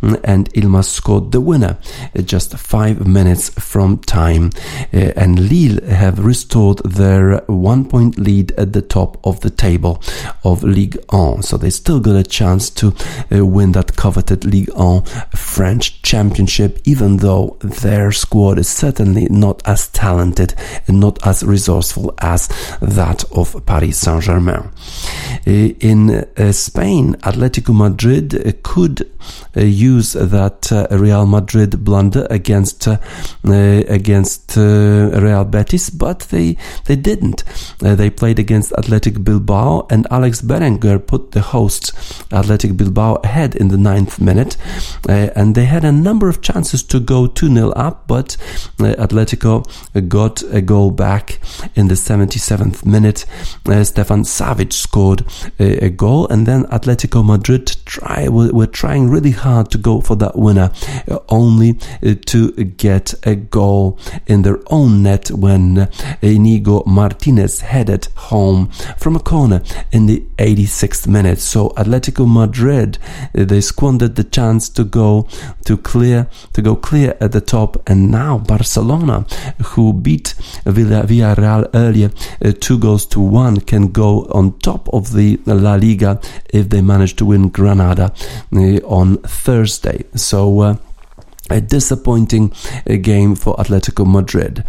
mm, 0.00 0.20
and 0.24 0.52
Yilmaz 0.52 0.86
scored 0.86 1.32
the 1.32 1.40
winner 1.40 1.78
just 2.24 2.56
five 2.58 3.06
minutes 3.06 3.48
from 3.50 3.98
time. 3.98 4.50
Uh, 4.92 5.12
and 5.16 5.48
Lille 5.50 5.84
have 5.86 6.24
restored 6.24 6.78
their 6.78 7.38
one 7.46 7.84
point 7.88 8.18
lead 8.18 8.52
at 8.52 8.72
the 8.72 8.82
top 8.82 9.18
of 9.24 9.40
the 9.40 9.50
table 9.50 10.02
of 10.44 10.62
Ligue 10.62 10.98
1. 11.10 11.42
So 11.42 11.56
they 11.56 11.70
still 11.70 12.00
got 12.00 12.16
a 12.16 12.22
chance 12.22 12.70
to 12.70 12.94
uh, 13.30 13.44
win 13.44 13.72
that 13.72 13.96
coveted 13.96 14.44
Ligue 14.44 14.72
1 14.74 15.02
French 15.34 16.02
championship, 16.02 16.78
even 16.84 17.18
though 17.18 17.56
their 17.60 18.12
squad 18.12 18.58
is 18.58 18.68
certainly 18.68 19.26
not 19.30 19.62
as 19.66 19.88
talented 19.88 20.54
and 20.86 21.00
not 21.00 21.24
as 21.26 21.31
as 21.32 21.42
resourceful 21.42 22.14
as 22.18 22.48
that 22.80 23.24
of 23.32 23.64
Paris 23.64 23.98
Saint-Germain. 23.98 24.70
Uh, 25.46 25.50
in 25.80 26.10
uh, 26.10 26.52
Spain, 26.52 27.14
Atletico 27.22 27.74
Madrid 27.74 28.34
uh, 28.34 28.52
could 28.62 29.10
use 29.54 30.12
that 30.12 30.60
Real 30.90 31.26
Madrid 31.26 31.84
blunder 31.84 32.26
against 32.30 32.88
against 33.44 34.56
Real 34.56 35.44
Betis, 35.44 35.90
but 35.90 36.20
they 36.30 36.56
they 36.86 36.96
didn't. 36.96 37.44
they 37.78 38.10
played 38.10 38.38
against 38.38 38.72
Athletic 38.72 39.22
Bilbao, 39.22 39.86
and 39.90 40.06
Alex 40.10 40.42
Berenguer 40.42 40.98
put 40.98 41.32
the 41.32 41.40
hosts 41.40 41.92
Athletic 42.32 42.76
Bilbao 42.76 43.16
ahead 43.24 43.54
in 43.54 43.68
the 43.68 43.76
ninth 43.76 44.20
minute, 44.20 44.56
and 45.08 45.54
they 45.54 45.66
had 45.66 45.84
a 45.84 45.92
number 45.92 46.28
of 46.28 46.40
chances 46.42 46.82
to 46.84 46.98
go 46.98 47.26
2 47.26 47.54
0 47.54 47.70
up, 47.70 48.08
but 48.08 48.36
Atletico 48.78 49.64
got 50.08 50.42
a 50.50 50.60
goal 50.60 50.90
back 50.90 51.21
back 51.22 51.38
in 51.74 51.88
the 51.88 51.94
77th 51.94 52.84
minute. 52.84 53.24
Uh, 53.66 53.84
Stefan 53.84 54.22
Savic 54.24 54.72
scored 54.72 55.24
a, 55.58 55.86
a, 55.86 55.90
goal, 55.90 56.26
and 56.28 56.46
then 56.46 56.64
Atletico 56.64 57.24
Madrid 57.24 57.76
try 57.84 58.28
were, 58.28 58.52
were, 58.52 58.66
trying 58.66 59.08
really 59.08 59.30
hard 59.30 59.70
to 59.70 59.78
go 59.78 60.00
for 60.00 60.16
that 60.16 60.36
winner, 60.36 60.70
uh, 61.10 61.18
only 61.28 61.78
uh, 62.04 62.14
to 62.26 62.52
get 62.52 63.14
a 63.24 63.34
goal 63.34 63.98
in 64.26 64.42
their 64.42 64.58
own 64.70 65.02
net 65.02 65.30
when 65.30 65.88
Inigo 66.22 66.82
Martinez 66.86 67.60
headed 67.60 68.08
home 68.16 68.68
from 68.98 69.16
a 69.16 69.20
corner 69.20 69.62
in 69.92 70.06
the 70.06 70.20
86th 70.38 71.06
minute. 71.06 71.38
So 71.38 71.70
Atletico 71.70 72.26
Madrid 72.26 72.98
uh, 73.36 73.44
they 73.44 73.60
squandered 73.60 74.16
the 74.16 74.24
chance 74.24 74.68
to 74.70 74.84
go 74.84 75.28
to 75.64 75.76
clear 75.76 76.26
to 76.54 76.62
go 76.62 76.74
clear 76.76 77.16
at 77.20 77.32
the 77.32 77.40
top, 77.40 77.88
and 77.88 78.10
now 78.10 78.38
Barcelona, 78.38 79.26
who 79.62 79.92
beat 79.92 80.34
Villa 80.64 81.04
Villarreal 81.12 81.68
earlier, 81.74 82.10
uh, 82.44 82.52
two 82.58 82.78
goals 82.78 83.06
to 83.06 83.20
one, 83.20 83.60
can 83.60 83.92
go 83.92 84.24
on 84.32 84.58
top 84.58 84.88
of 84.92 85.12
the 85.12 85.38
La 85.46 85.74
Liga 85.74 86.20
if 86.52 86.68
they 86.70 86.80
manage 86.80 87.16
to 87.16 87.26
win 87.26 87.50
Granada 87.50 88.12
uh, 88.54 88.58
on 88.86 89.18
Thursday. 89.18 90.04
So. 90.14 90.60
Uh, 90.60 90.76
a 91.50 91.60
disappointing 91.60 92.50
uh, 92.88 92.94
game 92.96 93.34
for 93.34 93.56
Atletico 93.56 94.06
Madrid. 94.10 94.64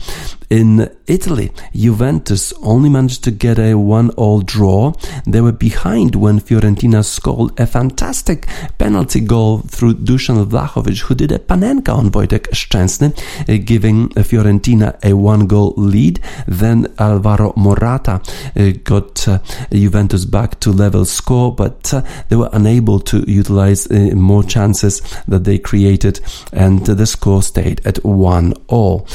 In 0.53 0.87
Italy, 1.07 1.49
Juventus 1.73 2.53
only 2.61 2.87
managed 2.87 3.23
to 3.23 3.31
get 3.31 3.57
a 3.57 3.73
one-all 3.73 4.41
draw. 4.41 4.93
They 5.25 5.41
were 5.41 5.51
behind 5.51 6.13
when 6.13 6.39
Fiorentina 6.39 7.03
scored 7.03 7.59
a 7.59 7.65
fantastic 7.65 8.45
penalty 8.77 9.19
goal 9.19 9.63
through 9.67 9.95
Dusan 9.95 10.45
Vlahovic, 10.45 10.99
who 10.99 11.15
did 11.15 11.31
a 11.31 11.39
panenka 11.39 11.89
on 11.89 12.11
Wojtek 12.11 12.51
Szczęsny, 12.51 13.13
uh, 13.49 13.65
giving 13.65 14.09
Fiorentina 14.09 14.95
a 15.03 15.13
one-goal 15.13 15.73
lead. 15.75 16.19
Then 16.47 16.85
Alvaro 16.99 17.53
Morata 17.55 18.21
uh, 18.55 18.73
got 18.83 19.27
uh, 19.27 19.39
Juventus 19.71 20.25
back 20.25 20.59
to 20.59 20.71
level 20.71 21.05
score, 21.05 21.51
but 21.55 21.91
they 22.29 22.35
were 22.35 22.51
unable 22.53 22.99
to 22.99 23.25
utilize 23.27 23.89
more 24.13 24.43
chances 24.43 25.01
that 25.27 25.45
they 25.45 25.57
created, 25.57 26.19
and 26.51 26.85
the 26.85 27.07
score 27.07 27.41
stayed 27.41 27.81
at 27.87 28.05
one 28.05 28.53
all. 28.67 29.07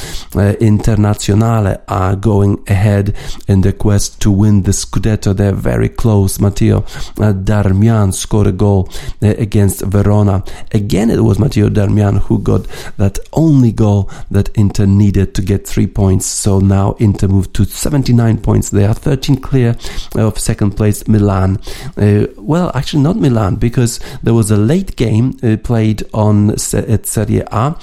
Internazionale 1.29 1.81
are 1.87 2.15
going 2.15 2.63
ahead 2.67 3.15
in 3.47 3.61
the 3.61 3.73
quest 3.73 4.21
to 4.21 4.31
win 4.31 4.63
the 4.63 4.71
Scudetto. 4.71 5.35
They're 5.35 5.51
very 5.51 5.89
close. 5.89 6.39
Matteo 6.39 6.79
uh, 6.79 7.33
Darmian 7.33 8.13
scored 8.13 8.47
a 8.47 8.51
goal 8.51 8.89
uh, 9.21 9.27
against 9.37 9.81
Verona. 9.81 10.43
Again, 10.71 11.09
it 11.09 11.21
was 11.21 11.39
Matteo 11.39 11.69
Darmian 11.69 12.19
who 12.19 12.39
got 12.39 12.67
that 12.97 13.19
only 13.33 13.71
goal 13.71 14.09
that 14.31 14.49
Inter 14.55 14.85
needed 14.85 15.35
to 15.35 15.41
get 15.41 15.67
three 15.67 15.87
points. 15.87 16.25
So 16.25 16.59
now 16.59 16.95
Inter 16.99 17.27
moved 17.27 17.53
to 17.55 17.65
79 17.65 18.39
points. 18.39 18.69
They 18.69 18.85
are 18.85 18.93
13 18.93 19.37
clear 19.37 19.75
of 20.15 20.39
second 20.39 20.71
place 20.71 21.07
Milan. 21.07 21.59
Uh, 21.97 22.27
well, 22.37 22.71
actually 22.73 23.03
not 23.03 23.17
Milan 23.17 23.55
because 23.55 23.99
there 24.23 24.33
was 24.33 24.51
a 24.51 24.57
late 24.57 24.95
game 24.95 25.37
uh, 25.43 25.57
played 25.57 26.03
on 26.13 26.51
at 26.51 27.05
Serie 27.05 27.39
A. 27.39 27.45
Uh, 27.51 27.75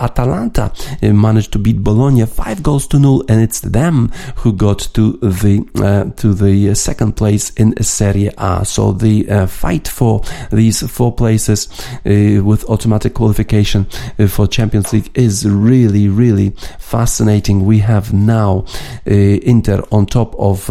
Atalanta 0.00 0.72
uh, 1.02 1.12
managed 1.12 1.52
to 1.52 1.58
beat 1.58 1.82
Bologna 1.82 2.26
five 2.26 2.62
goals 2.62 2.73
to 2.80 2.98
nil, 2.98 3.24
and 3.28 3.40
it's 3.40 3.60
them 3.60 4.10
who 4.36 4.52
got 4.52 4.78
to 4.94 5.12
the 5.18 5.66
uh, 5.76 6.10
to 6.16 6.34
the 6.34 6.70
uh, 6.70 6.74
second 6.74 7.16
place 7.16 7.50
in 7.50 7.82
Serie 7.82 8.30
A. 8.38 8.64
So 8.64 8.92
the 8.92 9.28
uh, 9.30 9.46
fight 9.46 9.88
for 9.88 10.22
these 10.50 10.86
four 10.90 11.12
places 11.12 11.68
uh, 12.06 12.42
with 12.44 12.64
automatic 12.68 13.14
qualification 13.14 13.86
uh, 14.18 14.26
for 14.26 14.46
Champions 14.46 14.92
League 14.92 15.10
is 15.14 15.48
really 15.48 16.08
really 16.08 16.50
fascinating. 16.78 17.64
We 17.64 17.78
have 17.80 18.12
now 18.12 18.64
Inter 19.06 19.82
on 19.90 20.06
top 20.06 20.34
of 20.38 20.70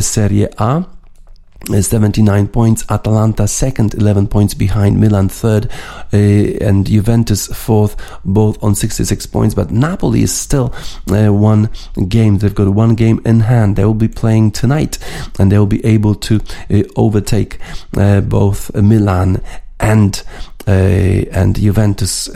Serie 0.00 0.48
A. 0.58 0.93
79 1.66 2.48
points, 2.48 2.84
Atalanta 2.90 3.48
second, 3.48 3.94
11 3.94 4.28
points 4.28 4.54
behind, 4.54 5.00
Milan 5.00 5.28
third, 5.28 5.70
uh, 6.12 6.16
and 6.16 6.86
Juventus 6.86 7.46
fourth, 7.46 7.96
both 8.24 8.62
on 8.62 8.74
66 8.74 9.26
points. 9.26 9.54
But 9.54 9.70
Napoli 9.70 10.22
is 10.22 10.34
still 10.34 10.74
uh, 11.10 11.32
one 11.32 11.70
game. 12.08 12.38
They've 12.38 12.54
got 12.54 12.68
one 12.68 12.94
game 12.94 13.20
in 13.24 13.40
hand. 13.40 13.76
They 13.76 13.84
will 13.84 13.94
be 13.94 14.08
playing 14.08 14.52
tonight, 14.52 14.98
and 15.38 15.50
they 15.50 15.58
will 15.58 15.66
be 15.66 15.84
able 15.84 16.14
to 16.16 16.40
uh, 16.70 16.82
overtake 16.96 17.58
both 17.92 18.74
Milan 18.74 19.40
and 19.80 20.22
and 20.66 21.56
Juventus 21.56 22.28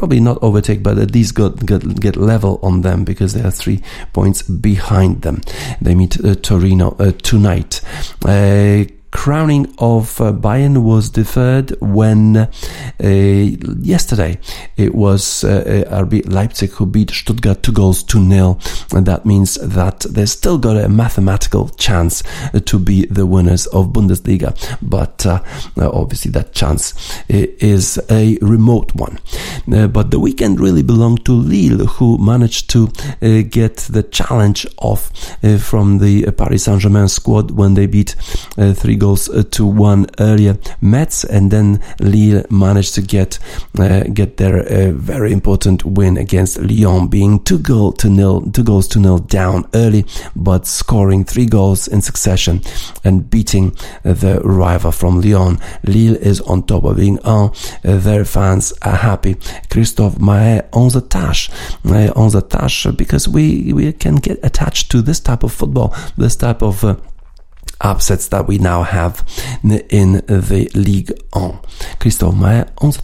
probably 0.00 0.18
not 0.18 0.42
overtake, 0.42 0.82
but 0.82 0.96
at 0.96 1.10
least 1.10 1.34
get, 1.34 1.66
get, 1.66 2.00
get 2.00 2.16
level 2.16 2.58
on 2.62 2.80
them 2.80 3.04
because 3.04 3.34
they 3.34 3.42
are 3.42 3.50
three 3.50 3.82
points 4.14 4.40
behind 4.40 5.20
them. 5.20 5.42
They 5.78 5.94
meet 5.94 6.18
uh, 6.24 6.36
Torino 6.36 6.96
uh, 6.98 7.12
tonight. 7.22 7.82
Uh, 9.12 9.16
crowning 9.20 9.74
of 9.78 10.20
uh, 10.20 10.32
Bayern 10.32 10.82
was 10.82 11.10
deferred 11.10 11.70
when 11.80 12.36
uh, 12.36 12.48
yesterday 13.00 14.38
it 14.76 14.94
was 14.94 15.44
uh, 15.44 15.84
RB 15.88 16.22
Leipzig 16.30 16.70
who 16.70 16.86
beat 16.86 17.10
Stuttgart 17.10 17.62
two 17.62 17.72
goals 17.72 18.02
to 18.04 18.20
nil, 18.20 18.58
and 18.92 19.06
that 19.06 19.26
means 19.26 19.54
that 19.54 20.00
they 20.00 20.26
still 20.26 20.58
got 20.58 20.76
a 20.76 20.88
mathematical 20.88 21.68
chance 21.70 22.22
to 22.64 22.78
be 22.78 23.06
the 23.06 23.26
winners 23.26 23.66
of 23.68 23.92
Bundesliga, 23.92 24.54
but 24.82 25.26
uh, 25.26 25.42
obviously 25.76 26.30
that 26.32 26.52
chance 26.52 26.94
is 27.28 27.98
a 28.10 28.38
remote 28.40 28.94
one. 28.94 29.18
Uh, 29.72 29.86
but 29.86 30.10
the 30.10 30.18
weekend 30.18 30.60
really 30.60 30.82
belonged 30.82 31.24
to 31.24 31.32
Lille, 31.32 31.86
who 31.86 32.18
managed 32.18 32.70
to 32.70 32.88
uh, 33.22 33.42
get 33.48 33.76
the 33.90 34.02
challenge 34.02 34.66
off 34.78 35.10
from 35.60 35.98
the 35.98 36.30
Paris 36.32 36.64
Saint 36.64 36.80
Germain 36.80 37.08
squad 37.08 37.50
when 37.50 37.74
they 37.74 37.86
beat 37.86 38.10
three 38.74 38.96
goals 39.00 39.28
uh, 39.28 39.42
to 39.50 39.66
one 39.66 40.06
earlier 40.20 40.56
Metz, 40.80 41.24
and 41.24 41.50
then 41.50 41.80
Lille 41.98 42.44
managed 42.50 42.94
to 42.94 43.02
get 43.02 43.38
uh, 43.78 44.04
get 44.14 44.36
their 44.36 44.60
uh, 44.60 44.92
very 44.92 45.32
important 45.32 45.84
win 45.84 46.16
against 46.16 46.58
Lyon, 46.58 47.08
being 47.08 47.42
two 47.42 47.58
goal 47.58 47.92
to 47.92 48.08
nil, 48.08 48.42
two 48.52 48.62
goals 48.62 48.86
to 48.88 48.98
nil 49.00 49.18
down 49.18 49.64
early, 49.74 50.04
but 50.36 50.66
scoring 50.66 51.24
three 51.24 51.46
goals 51.46 51.88
in 51.88 52.00
succession 52.00 52.60
and 53.04 53.28
beating 53.30 53.76
the 54.04 54.40
rival 54.44 54.92
from 54.92 55.20
Lyon. 55.20 55.58
Lille 55.84 56.16
is 56.16 56.40
on 56.42 56.62
top 56.62 56.84
of 56.84 56.96
being 56.96 57.18
on. 57.20 57.52
their 57.82 58.24
fans 58.24 58.72
are 58.82 58.96
happy. 58.96 59.36
Christophe 59.70 60.18
Maé 60.18 60.68
on 60.72 60.88
the 60.88 61.00
touch, 61.00 61.50
on 61.84 62.30
the 62.30 62.42
touch, 62.42 62.86
because 62.96 63.26
we 63.28 63.72
we 63.72 63.92
can 63.92 64.16
get 64.16 64.38
attached 64.42 64.90
to 64.90 65.02
this 65.02 65.20
type 65.20 65.42
of 65.42 65.52
football, 65.52 65.94
this 66.16 66.36
type 66.36 66.62
of 66.62 66.84
uh, 66.84 66.96
upsets 67.80 68.28
that 68.28 68.46
we 68.46 68.58
now 68.58 68.82
have 68.82 69.26
in 69.62 70.12
the 70.26 70.70
League 70.74 71.12
1. 71.32 71.58
Christophe 71.98 72.34
Maé, 72.34 72.68
on 72.78 72.90
the 72.90 73.02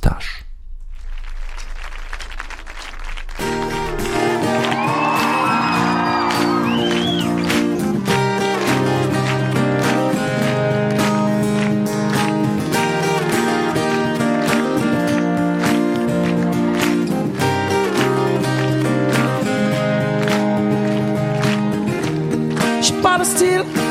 pourtant 23.59 23.86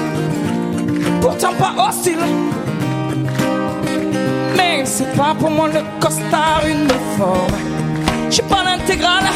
Mais 4.58 4.86
c'est 4.86 5.15
pas 5.15 5.36
pour 5.38 5.49
moi 5.49 5.67
le 5.67 5.81
costard 5.99 6.63
uniforme. 6.67 7.55
J'ai 8.29 8.43
pas 8.43 8.63
l'intégrale 8.63 9.29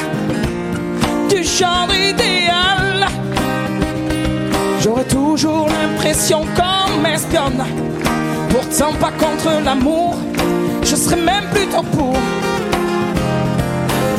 du 1.30 1.44
genre 1.44 1.88
idéal. 1.94 3.08
J'aurais 4.82 5.06
toujours 5.06 5.68
l'impression 5.68 6.46
qu'on 6.56 7.02
m'espionne. 7.02 7.64
Pourtant 8.50 8.94
pas 9.00 9.12
contre 9.12 9.62
l'amour, 9.64 10.16
je 10.84 10.96
serais 10.96 11.22
même 11.22 11.46
plutôt 11.54 11.84
pour. 11.84 12.16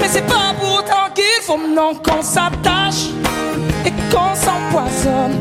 Mais 0.00 0.09
c'est 0.09 0.26
pas 0.26 0.55
pour 0.59 0.79
autant 0.79 1.12
qu'il 1.14 1.42
faut 1.42 1.59
non 1.59 1.94
qu'on 1.94 2.22
s'attache 2.22 3.11
et 3.85 3.92
qu'on 4.11 4.35
s'empoisonne 4.35 5.37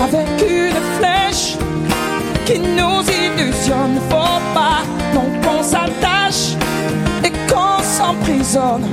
avec 0.00 0.28
une 0.40 0.80
flèche 0.98 1.56
qui 2.44 2.58
nous 2.58 3.02
illusionne. 3.02 4.00
Faut 4.08 4.40
pas 4.54 4.82
non 5.14 5.26
qu'on 5.42 5.62
s'attache 5.62 6.56
et 7.24 7.30
qu'on 7.50 7.82
s'emprisonne, 7.82 8.86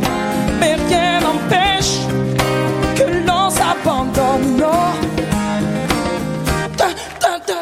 mais 0.59 0.75
rien 0.87 1.19
n'empêche 1.21 1.99
que 2.95 3.03
l'on 3.27 3.49
s'abandonne. 3.49 4.57
Non, 4.57 4.89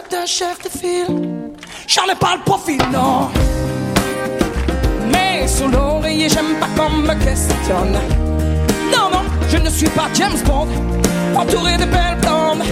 d'un 0.10 0.26
chef 0.26 0.58
de 0.63 0.69
file, 0.69 1.21
j'en 1.88 2.06
ai 2.12 2.15
pas 2.15 2.36
le 2.38 2.43
profil, 2.43 2.82
non. 2.93 3.30
Mais 5.12 5.47
sous 5.47 5.67
l'oreiller, 5.67 6.30
j'aime 6.30 6.56
pas 6.60 6.67
qu'on 6.78 6.89
me 6.89 7.13
questionne. 7.26 7.97
Non, 8.91 9.10
non, 9.12 9.23
je 9.50 9.58
ne 9.58 9.69
suis 9.69 9.89
pas 9.89 10.08
James 10.13 10.39
Bond, 10.45 10.67
entouré 11.36 11.78
de 11.78 11.86
belles 11.86 12.17
blondes. 12.21 12.63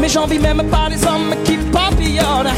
Mais 0.00 0.08
j'en 0.08 0.26
vis 0.26 0.38
même 0.38 0.62
pas 0.70 0.88
les 0.88 1.02
hommes 1.04 1.34
qui 1.44 1.56
papillonnent. 1.70 2.54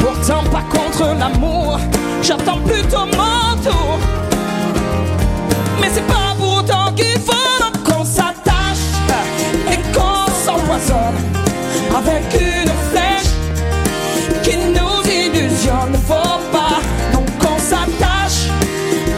Pourtant, 0.00 0.42
pas 0.50 0.64
contre 0.70 1.14
l'amour, 1.18 1.78
j'attends 2.22 2.58
plutôt 2.60 3.04
mon 3.04 3.56
tour. 3.62 3.98
Mais 5.80 5.88
c'est 5.92 6.06
pas 6.06 6.34
pour 6.38 6.58
autant 6.58 6.92
qu'il 6.94 7.18
faut 7.20 7.82
qu'on 7.84 8.04
s'attache 8.04 8.86
et 9.70 9.76
qu'on 9.94 10.26
s'empoisonne 10.44 11.18
avec 11.94 12.24
une 12.34 12.72
flèche 12.90 13.32
qui 14.42 14.56
nous 14.56 15.10
illusionne. 15.10 15.94
Faut 16.08 16.40
pas 16.50 16.80
non 17.12 17.24
qu'on 17.38 17.58
s'attache 17.58 18.48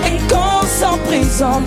et 0.05 0.19
qu'on 0.29 0.67
s'emprisonne, 0.67 1.65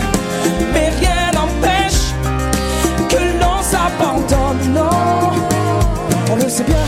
sait 6.52 6.64
bien, 6.64 6.86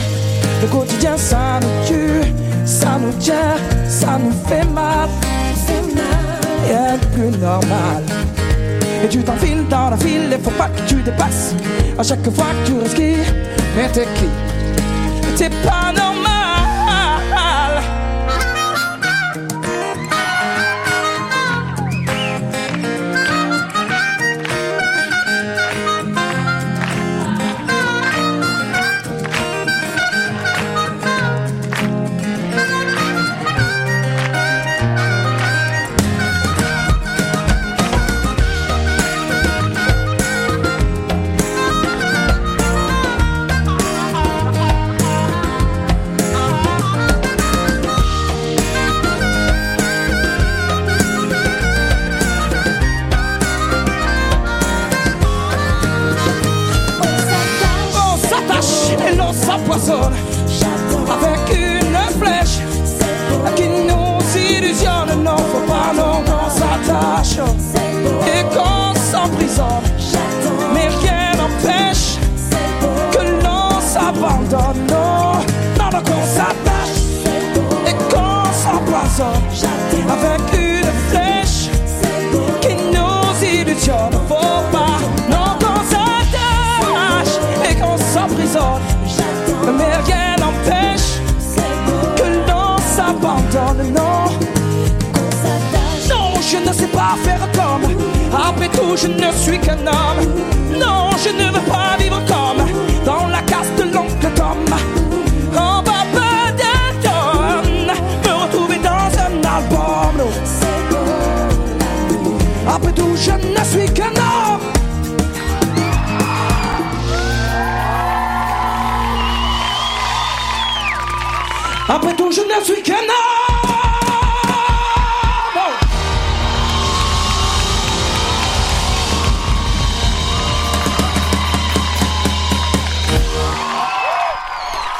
le 0.62 0.68
quotidien 0.68 1.16
ça 1.18 1.60
nous 1.62 1.88
tue, 1.88 2.34
ça 2.66 3.00
nous 3.02 3.14
tient, 3.14 3.56
ça 3.88 4.20
nous 4.24 4.34
fait 4.48 4.66
mal. 4.66 5.10
Rien 6.66 6.98
de 6.98 7.06
plus 7.08 7.38
normal 7.40 8.04
tu 9.10 9.24
t'enfiles 9.24 9.68
dans 9.70 9.90
la 9.90 9.98
file, 9.98 10.30
il 10.32 10.44
faut 10.44 10.52
pas 10.52 10.70
que 10.70 10.82
tu 10.88 10.96
dépasses. 11.02 11.54
À 11.98 12.04
chaque 12.04 12.24
fois 12.32 12.46
que 12.46 12.68
tu 12.68 12.74
risques, 12.80 13.34
mais 13.76 13.90
t'es 13.92 14.08
qui? 14.16 14.53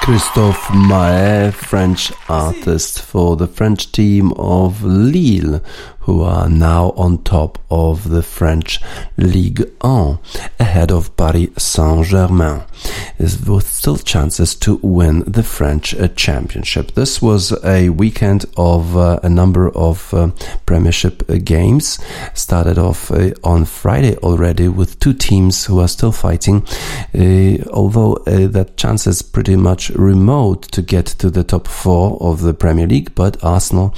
Christophe 0.04 0.68
Maé, 0.74 1.54
French 1.54 2.12
artist 2.28 3.02
for 3.02 3.38
the 3.38 3.48
French 3.48 3.90
team 3.94 4.34
of 4.34 4.84
Lille, 4.84 5.62
who 6.04 6.22
are 6.22 6.50
now 6.50 6.92
on 6.92 7.18
top 7.24 7.58
of 7.72 8.10
the 8.10 8.22
French 8.22 8.80
Ligue 9.18 9.64
1, 9.82 10.20
ahead 10.60 10.92
of 10.92 11.16
Paris 11.16 11.50
Saint-Germain, 11.58 12.64
with 13.20 13.68
still 13.68 13.98
chances 13.98 14.54
to 14.56 14.80
win 14.82 15.24
the 15.26 15.44
French 15.44 15.96
uh, 15.96 16.08
championship. 16.10 16.92
This 16.92 17.22
was 17.22 17.54
a 17.64 17.90
weekend 17.90 18.46
of 18.58 18.98
uh, 18.98 19.20
a 19.24 19.30
number 19.30 19.70
of 19.70 20.14
uh, 20.14 20.32
Premiership 20.66 21.30
uh, 21.30 21.36
games. 21.44 22.00
Started 22.34 22.78
off 22.78 23.10
uh, 23.12 23.32
on 23.44 23.66
Friday 23.66 24.18
already 24.18 24.68
with 24.68 25.00
two 25.00 25.14
teams 25.14 25.66
who 25.66 25.80
are 25.80 25.88
still 25.88 26.12
fighting, 26.12 26.66
uh, 27.16 27.64
although 27.72 28.16
that 28.26 28.76
chance 28.76 29.08
is 29.08 29.22
pretty 29.22 29.56
much 29.56 29.90
remote 29.92 30.64
to 30.64 30.82
get 30.82 31.06
to 31.06 31.30
the 31.30 31.44
top 31.44 31.68
four 31.68 32.18
of 32.22 32.42
the 32.42 32.54
Premier 32.54 32.88
League. 32.88 33.16
But 33.16 33.42
Arsenal, 33.44 33.96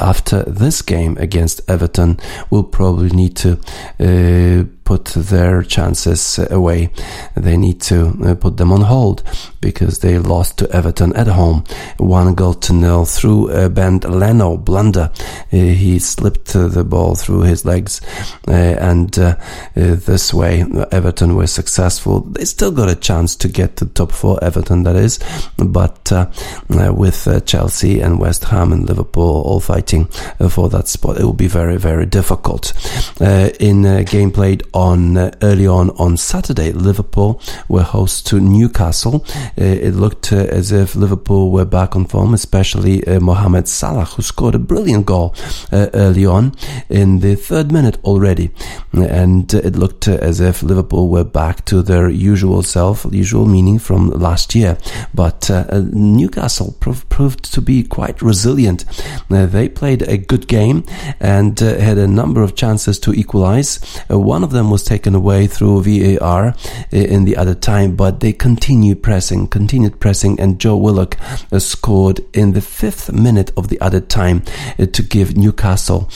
after 0.00 0.42
this 0.42 0.82
game 0.82 1.03
against 1.18 1.60
Everton, 1.68 2.18
will 2.50 2.64
probably 2.64 3.10
need 3.10 3.36
to 3.36 3.58
uh, 4.00 4.64
put 4.84 5.06
their 5.06 5.62
chances 5.62 6.38
away. 6.50 6.90
They 7.34 7.56
need 7.56 7.80
to 7.82 8.16
uh, 8.24 8.34
put 8.34 8.56
them 8.56 8.72
on 8.72 8.82
hold 8.82 9.22
because 9.60 10.00
they 10.00 10.18
lost 10.18 10.58
to 10.58 10.70
Everton 10.70 11.14
at 11.16 11.26
home, 11.26 11.64
one 11.96 12.34
goal 12.34 12.54
to 12.54 12.72
nil 12.72 13.04
through 13.04 13.50
a 13.50 13.68
Bernd 13.68 14.04
Leno 14.04 14.56
blunder. 14.56 15.10
Uh, 15.52 15.56
he 15.56 15.98
slipped 15.98 16.54
uh, 16.54 16.68
the 16.68 16.84
ball 16.84 17.14
through 17.14 17.42
his 17.42 17.64
legs, 17.64 18.00
uh, 18.48 18.52
and 18.52 19.18
uh, 19.18 19.36
uh, 19.76 19.96
this 19.96 20.34
way 20.34 20.64
Everton 20.90 21.34
were 21.34 21.46
successful. 21.46 22.20
They 22.20 22.44
still 22.44 22.70
got 22.70 22.90
a 22.90 22.94
chance 22.94 23.36
to 23.36 23.48
get 23.48 23.76
to 23.76 23.86
top 23.86 24.12
four, 24.12 24.42
Everton 24.44 24.82
that 24.82 24.96
is, 24.96 25.18
but 25.56 26.12
uh, 26.12 26.30
uh, 26.70 26.92
with 26.92 27.26
uh, 27.26 27.40
Chelsea 27.40 28.00
and 28.00 28.18
West 28.18 28.44
Ham 28.44 28.72
and 28.72 28.86
Liverpool 28.88 29.42
all 29.46 29.60
fighting 29.60 30.08
uh, 30.40 30.48
for 30.48 30.68
that 30.68 30.88
spot, 30.88 31.18
it 31.18 31.24
will 31.24 31.32
be 31.32 31.48
very 31.48 31.78
very 31.78 32.06
difficult. 32.06 32.72
Uh, 33.20 33.50
in 33.60 33.84
a 33.84 34.04
game 34.04 34.30
played 34.30 34.62
on 34.74 35.16
uh, 35.16 35.30
early 35.42 35.66
on 35.66 35.90
on 35.90 36.16
Saturday, 36.16 36.72
Liverpool 36.72 37.40
were 37.68 37.82
host 37.82 38.26
to 38.26 38.40
Newcastle. 38.40 39.24
Uh, 39.58 39.64
it 39.64 39.94
looked 39.94 40.32
uh, 40.32 40.36
as 40.36 40.72
if 40.72 40.96
Liverpool 40.96 41.50
were 41.50 41.64
back 41.64 41.94
on 41.94 42.04
form, 42.06 42.34
especially 42.34 43.06
uh, 43.06 43.20
Mohamed 43.20 43.68
Salah, 43.68 44.04
who 44.04 44.22
scored 44.22 44.54
a 44.54 44.58
brilliant 44.58 45.06
goal 45.06 45.34
uh, 45.72 45.88
early 45.94 46.26
on 46.26 46.54
in 46.88 47.20
the 47.20 47.36
third 47.36 47.70
minute 47.70 47.98
already, 48.04 48.50
and 48.92 49.54
it 49.54 49.76
looked 49.76 50.08
uh, 50.08 50.18
as 50.20 50.40
if 50.40 50.62
Liverpool 50.62 51.08
were 51.08 51.24
back 51.24 51.64
to 51.66 51.80
their 51.80 52.08
usual 52.08 52.62
self, 52.62 53.06
usual 53.10 53.46
meaning 53.46 53.78
from 53.78 54.10
last 54.10 54.54
year. 54.54 54.76
But 55.14 55.48
Newcastle 55.92 56.74
prov- 56.80 57.08
proved 57.08 57.52
to 57.54 57.60
be 57.60 57.84
quite 57.84 58.20
resilient. 58.20 58.84
They 59.30 59.68
played 59.68 60.02
a 60.02 60.16
good 60.16 60.48
game 60.48 60.84
and 61.20 61.58
had 61.58 61.98
a 61.98 62.08
number 62.08 62.42
of 62.42 62.56
chances 62.56 62.98
to 63.00 63.12
equalize. 63.12 63.78
One 64.08 64.42
of 64.42 64.50
them 64.50 64.63
was 64.70 64.82
taken 64.82 65.14
away 65.14 65.46
through 65.46 65.82
VAR 65.82 66.48
uh, 66.48 66.54
in 66.90 67.24
the 67.24 67.36
other 67.36 67.54
time, 67.54 67.96
but 67.96 68.20
they 68.20 68.32
continued 68.32 69.02
pressing, 69.02 69.46
continued 69.46 70.00
pressing, 70.00 70.38
and 70.40 70.60
Joe 70.60 70.76
Willock 70.76 71.16
uh, 71.52 71.58
scored 71.58 72.20
in 72.32 72.52
the 72.52 72.60
fifth 72.60 73.12
minute 73.12 73.52
of 73.56 73.68
the 73.68 73.80
other 73.80 74.00
time 74.00 74.42
uh, 74.78 74.86
to 74.86 75.02
give 75.02 75.36
Newcastle 75.36 76.08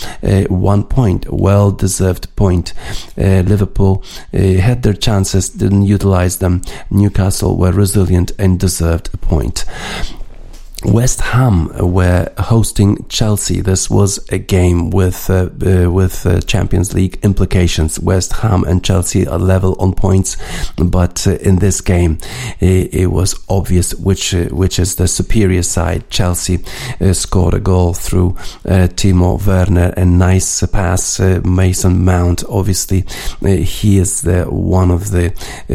one 0.48 0.84
point, 0.84 1.30
well 1.30 1.70
deserved 1.70 2.34
point. 2.37 2.72
Liverpool 3.16 4.04
had 4.32 4.82
their 4.82 4.94
chances, 4.94 5.48
didn't 5.48 5.82
utilize 5.82 6.38
them. 6.38 6.62
Newcastle 6.90 7.56
were 7.56 7.72
resilient 7.72 8.32
and 8.38 8.58
deserved 8.58 9.11
a 9.12 9.16
point. 9.16 9.64
West 10.84 11.20
Ham 11.20 11.70
were 11.92 12.32
hosting 12.38 13.04
Chelsea. 13.08 13.60
This 13.60 13.90
was 13.90 14.24
a 14.30 14.38
game 14.38 14.90
with 14.90 15.28
uh, 15.28 15.48
uh, 15.66 15.90
with 15.90 16.24
uh, 16.24 16.40
Champions 16.42 16.94
League 16.94 17.18
implications. 17.24 17.98
West 17.98 18.32
Ham 18.34 18.62
and 18.62 18.84
Chelsea 18.84 19.26
are 19.26 19.40
level 19.40 19.74
on 19.80 19.92
points, 19.92 20.36
but 20.76 21.26
uh, 21.26 21.32
in 21.38 21.56
this 21.56 21.80
game, 21.80 22.18
it, 22.60 22.94
it 22.94 23.06
was 23.08 23.34
obvious 23.48 23.92
which 23.94 24.32
uh, 24.32 24.44
which 24.44 24.78
is 24.78 24.94
the 24.96 25.08
superior 25.08 25.64
side. 25.64 26.08
Chelsea 26.10 26.60
uh, 27.00 27.12
scored 27.12 27.54
a 27.54 27.60
goal 27.60 27.92
through 27.92 28.34
Timo 28.64 29.44
Werner, 29.44 29.92
a 29.96 30.04
nice 30.04 30.64
pass. 30.68 31.18
Mason 31.18 32.04
Mount, 32.04 32.44
obviously, 32.48 33.04
he 33.40 33.98
is 33.98 34.22
the 34.22 34.44
one 34.44 34.92
of 34.92 35.10
the 35.10 35.34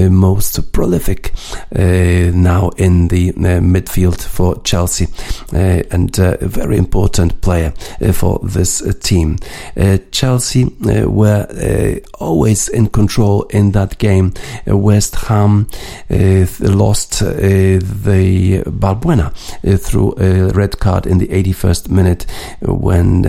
most 0.09 0.71
prolific 0.71 1.33
now 1.71 2.69
in 2.77 3.09
the 3.09 3.33
midfield 3.33 4.21
for 4.21 4.61
Chelsea. 4.61 4.92
Chelsea 4.93 5.07
uh, 5.53 5.83
and 5.91 6.19
uh, 6.19 6.37
a 6.41 6.47
very 6.47 6.77
important 6.77 7.41
player 7.41 7.73
uh, 8.01 8.11
for 8.11 8.39
this 8.43 8.81
uh, 8.81 8.93
team. 8.99 9.37
Uh, 9.75 9.97
Chelsea 10.11 10.65
uh, 10.65 11.09
were 11.09 11.47
always 12.19 12.69
in 12.69 12.87
control 12.87 13.43
in 13.49 13.71
that 13.71 13.97
game. 13.97 14.33
West 14.67 15.15
Ham 15.27 15.67
lost 16.09 17.19
the 17.19 18.63
Balbuena 18.65 19.33
through 19.79 20.13
a 20.17 20.51
red 20.51 20.79
card 20.79 21.05
in 21.05 21.17
the 21.17 21.27
81st 21.27 21.89
minute 21.89 22.25
when 22.61 23.23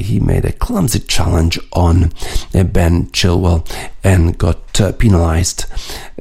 he 0.00 0.20
made 0.20 0.44
a 0.44 0.52
clumsy 0.52 0.98
challenge 1.00 1.58
on 1.72 2.12
Ben 2.52 3.06
Chilwell 3.12 3.66
and 4.04 4.36
got 4.38 4.72
penalized, 4.98 5.66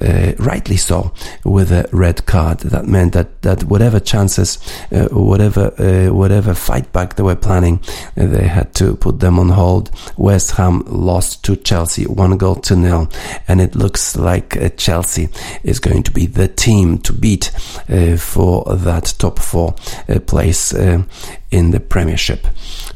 uh, 0.01 0.33
rightly 0.39 0.77
so, 0.77 1.11
with 1.43 1.71
a 1.71 1.87
red 1.91 2.25
card. 2.25 2.59
That 2.59 2.85
meant 2.85 3.13
that, 3.13 3.41
that 3.41 3.63
whatever 3.63 3.99
chances, 3.99 4.57
uh, 4.91 5.07
whatever 5.11 5.73
uh, 5.77 6.13
whatever 6.13 6.53
fight 6.53 6.91
back 6.91 7.15
they 7.15 7.23
were 7.23 7.35
planning, 7.35 7.79
they 8.15 8.47
had 8.47 8.73
to 8.75 8.95
put 8.95 9.19
them 9.19 9.39
on 9.39 9.49
hold. 9.49 9.91
West 10.17 10.51
Ham 10.51 10.83
lost 10.87 11.43
to 11.45 11.55
Chelsea 11.55 12.05
one 12.05 12.37
goal 12.37 12.55
to 12.55 12.75
nil, 12.75 13.09
and 13.47 13.61
it 13.61 13.75
looks 13.75 14.15
like 14.15 14.57
uh, 14.57 14.69
Chelsea 14.69 15.29
is 15.63 15.79
going 15.79 16.03
to 16.03 16.11
be 16.11 16.25
the 16.25 16.47
team 16.47 16.97
to 16.99 17.13
beat 17.13 17.51
uh, 17.89 18.17
for 18.17 18.63
that 18.75 19.13
top 19.17 19.39
four 19.39 19.75
uh, 20.09 20.19
place 20.19 20.73
in 20.73 21.71
the 21.71 21.79
Premiership. 21.79 22.47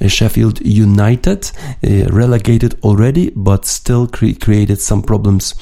Sheffield 0.07 0.61
United 0.61 1.51
relegated 1.83 2.79
already, 2.83 3.31
but 3.35 3.65
still 3.65 4.07
cre- 4.07 4.39
created 4.39 4.79
some 4.79 5.01
problems 5.01 5.53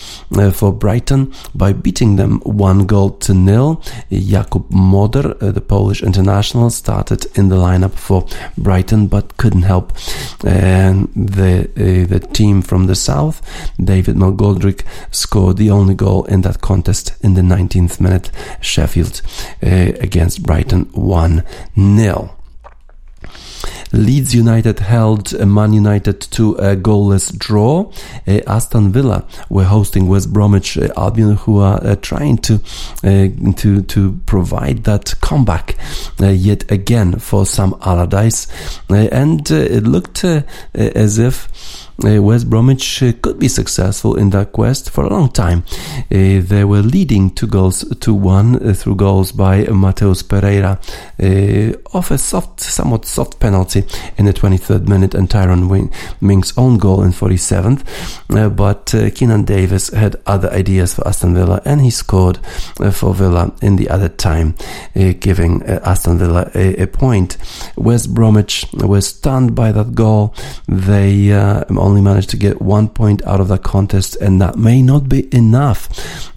for 0.53 0.71
Brighton 0.71 1.32
by 1.55 1.73
beating 1.73 2.15
them 2.15 2.39
one 2.41 2.85
goal 2.85 3.11
to 3.11 3.33
nil. 3.33 3.81
Jakub 4.11 4.69
Moder, 4.69 5.35
uh, 5.41 5.51
the 5.51 5.61
Polish 5.61 6.03
international, 6.03 6.69
started 6.69 7.25
in 7.37 7.49
the 7.49 7.55
lineup 7.55 7.93
for 7.93 8.25
Brighton, 8.57 9.07
but 9.07 9.37
couldn't 9.37 9.63
help 9.63 9.93
and 10.43 11.09
the 11.15 11.69
uh, 11.77 12.07
the 12.07 12.19
team 12.19 12.61
from 12.61 12.87
the 12.87 12.95
south. 12.95 13.41
David 13.77 14.15
McGoldrick 14.15 14.83
scored 15.11 15.57
the 15.57 15.71
only 15.71 15.95
goal 15.95 16.25
in 16.25 16.41
that 16.41 16.61
contest 16.61 17.13
in 17.21 17.33
the 17.33 17.41
19th 17.41 17.99
minute. 17.99 18.31
Sheffield 18.61 19.21
uh, 19.63 19.93
against 19.99 20.43
Brighton 20.43 20.85
one 20.93 21.43
0 21.75 22.35
Leeds 23.91 24.33
United 24.33 24.79
held 24.79 25.33
Man 25.45 25.73
United 25.73 26.21
to 26.21 26.55
a 26.55 26.75
goalless 26.75 27.37
draw. 27.37 27.91
Uh, 28.27 28.41
Aston 28.47 28.91
Villa 28.91 29.25
were 29.49 29.65
hosting 29.65 30.07
West 30.07 30.33
Bromwich 30.33 30.77
uh, 30.77 30.89
Albion, 30.97 31.35
who 31.35 31.59
are 31.59 31.83
uh, 31.83 31.95
trying 31.97 32.37
to 32.39 32.59
to 33.01 33.81
to 33.81 34.19
provide 34.25 34.83
that 34.85 35.13
comeback 35.21 35.77
yet 36.19 36.69
again 36.71 37.19
for 37.19 37.45
Sam 37.45 37.75
Allardyce, 37.81 38.47
and 38.89 39.49
it 39.51 39.83
looked 39.83 40.23
as 40.23 41.17
if. 41.17 41.89
Uh, 42.03 42.21
West 42.21 42.49
Bromwich 42.49 43.03
uh, 43.03 43.13
could 43.21 43.37
be 43.39 43.47
successful 43.47 44.15
in 44.15 44.31
that 44.31 44.51
quest 44.51 44.89
for 44.89 45.03
a 45.03 45.09
long 45.09 45.29
time. 45.29 45.63
Uh, 46.11 46.41
they 46.41 46.63
were 46.63 46.81
leading 46.81 47.29
two 47.29 47.47
goals 47.47 47.85
to 47.99 48.13
one 48.13 48.73
through 48.73 48.95
goals 48.95 49.31
by 49.31 49.63
Matheus 49.65 50.27
Pereira 50.27 50.79
off 51.93 52.09
a 52.09 52.17
soft, 52.17 52.59
somewhat 52.59 53.05
soft 53.05 53.39
penalty 53.39 53.83
in 54.17 54.25
the 54.25 54.33
23rd 54.33 54.87
minute 54.87 55.13
and 55.13 55.29
Tyrone 55.29 55.69
Wing- 55.69 55.91
Ming's 56.19 56.53
own 56.57 56.77
goal 56.77 57.03
in 57.03 57.11
47th. 57.11 57.83
Uh, 58.35 58.49
but 58.49 58.93
uh, 58.95 59.09
Keinan 59.11 59.45
Davis 59.45 59.89
had 59.89 60.15
other 60.25 60.49
ideas 60.51 60.95
for 60.95 61.07
Aston 61.07 61.35
Villa 61.35 61.61
and 61.65 61.81
he 61.81 61.91
scored 61.91 62.39
uh, 62.79 62.89
for 62.91 63.13
Villa 63.13 63.53
in 63.61 63.75
the 63.75 63.89
other 63.89 64.09
time, 64.09 64.55
giving 65.19 65.61
Aston 65.63 66.17
Villa 66.17 66.49
a, 66.55 66.83
a 66.83 66.87
point. 66.87 67.37
West 67.75 68.13
Bromwich 68.13 68.65
were 68.73 69.01
stunned 69.01 69.53
by 69.55 69.71
that 69.71 69.93
goal. 69.93 70.33
They 70.67 71.31
only 71.83 72.01
managed 72.01 72.29
to 72.31 72.37
get 72.37 72.61
one 72.61 72.87
point 72.87 73.25
out 73.25 73.39
of 73.39 73.47
that 73.49 73.63
contest, 73.63 74.15
and 74.17 74.41
that 74.41 74.57
may 74.57 74.81
not 74.81 75.09
be 75.09 75.33
enough 75.35 75.89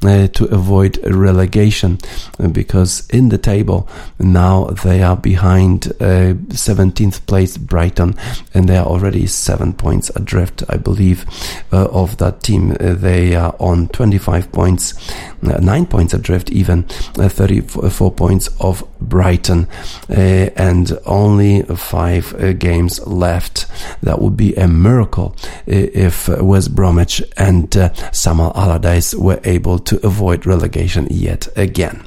uh, 0.04 0.28
to 0.28 0.44
avoid 0.46 0.98
relegation 1.06 1.98
uh, 2.38 2.48
because 2.48 3.08
in 3.10 3.28
the 3.28 3.38
table 3.38 3.88
now 4.18 4.64
they 4.84 5.02
are 5.02 5.16
behind 5.16 5.86
uh, 6.00 6.34
17th 6.52 7.26
place 7.26 7.56
Brighton 7.56 8.14
and 8.54 8.68
they 8.68 8.76
are 8.76 8.86
already 8.86 9.26
seven 9.26 9.72
points 9.72 10.10
adrift, 10.16 10.62
I 10.68 10.76
believe, 10.76 11.24
uh, 11.72 11.86
of 11.86 12.18
that 12.18 12.42
team. 12.42 12.72
Uh, 12.72 12.94
they 12.94 13.34
are 13.34 13.54
on 13.58 13.88
25 13.88 14.52
points, 14.52 14.94
uh, 15.42 15.58
nine 15.58 15.86
points 15.86 16.14
adrift, 16.14 16.50
even 16.50 16.84
uh, 17.18 17.28
34 17.28 18.12
points 18.12 18.48
of 18.60 18.82
Brighton, 19.00 19.68
uh, 20.08 20.50
and 20.56 20.98
only 21.06 21.62
five 21.62 22.34
uh, 22.34 22.52
games 22.52 23.04
left. 23.06 23.66
That 24.02 24.20
would 24.20 24.36
be 24.36 24.54
a 24.54 24.68
miracle 24.68 25.36
uh, 25.42 25.52
if 25.66 26.28
West 26.28 26.74
Bromwich 26.74 27.22
and 27.36 27.74
uh, 27.76 27.92
Samuel 28.12 28.52
Allardyce 28.54 29.14
were 29.14 29.40
able 29.44 29.78
to 29.80 30.04
avoid 30.06 30.46
relegation 30.46 31.06
yet 31.10 31.48
again. 31.56 32.04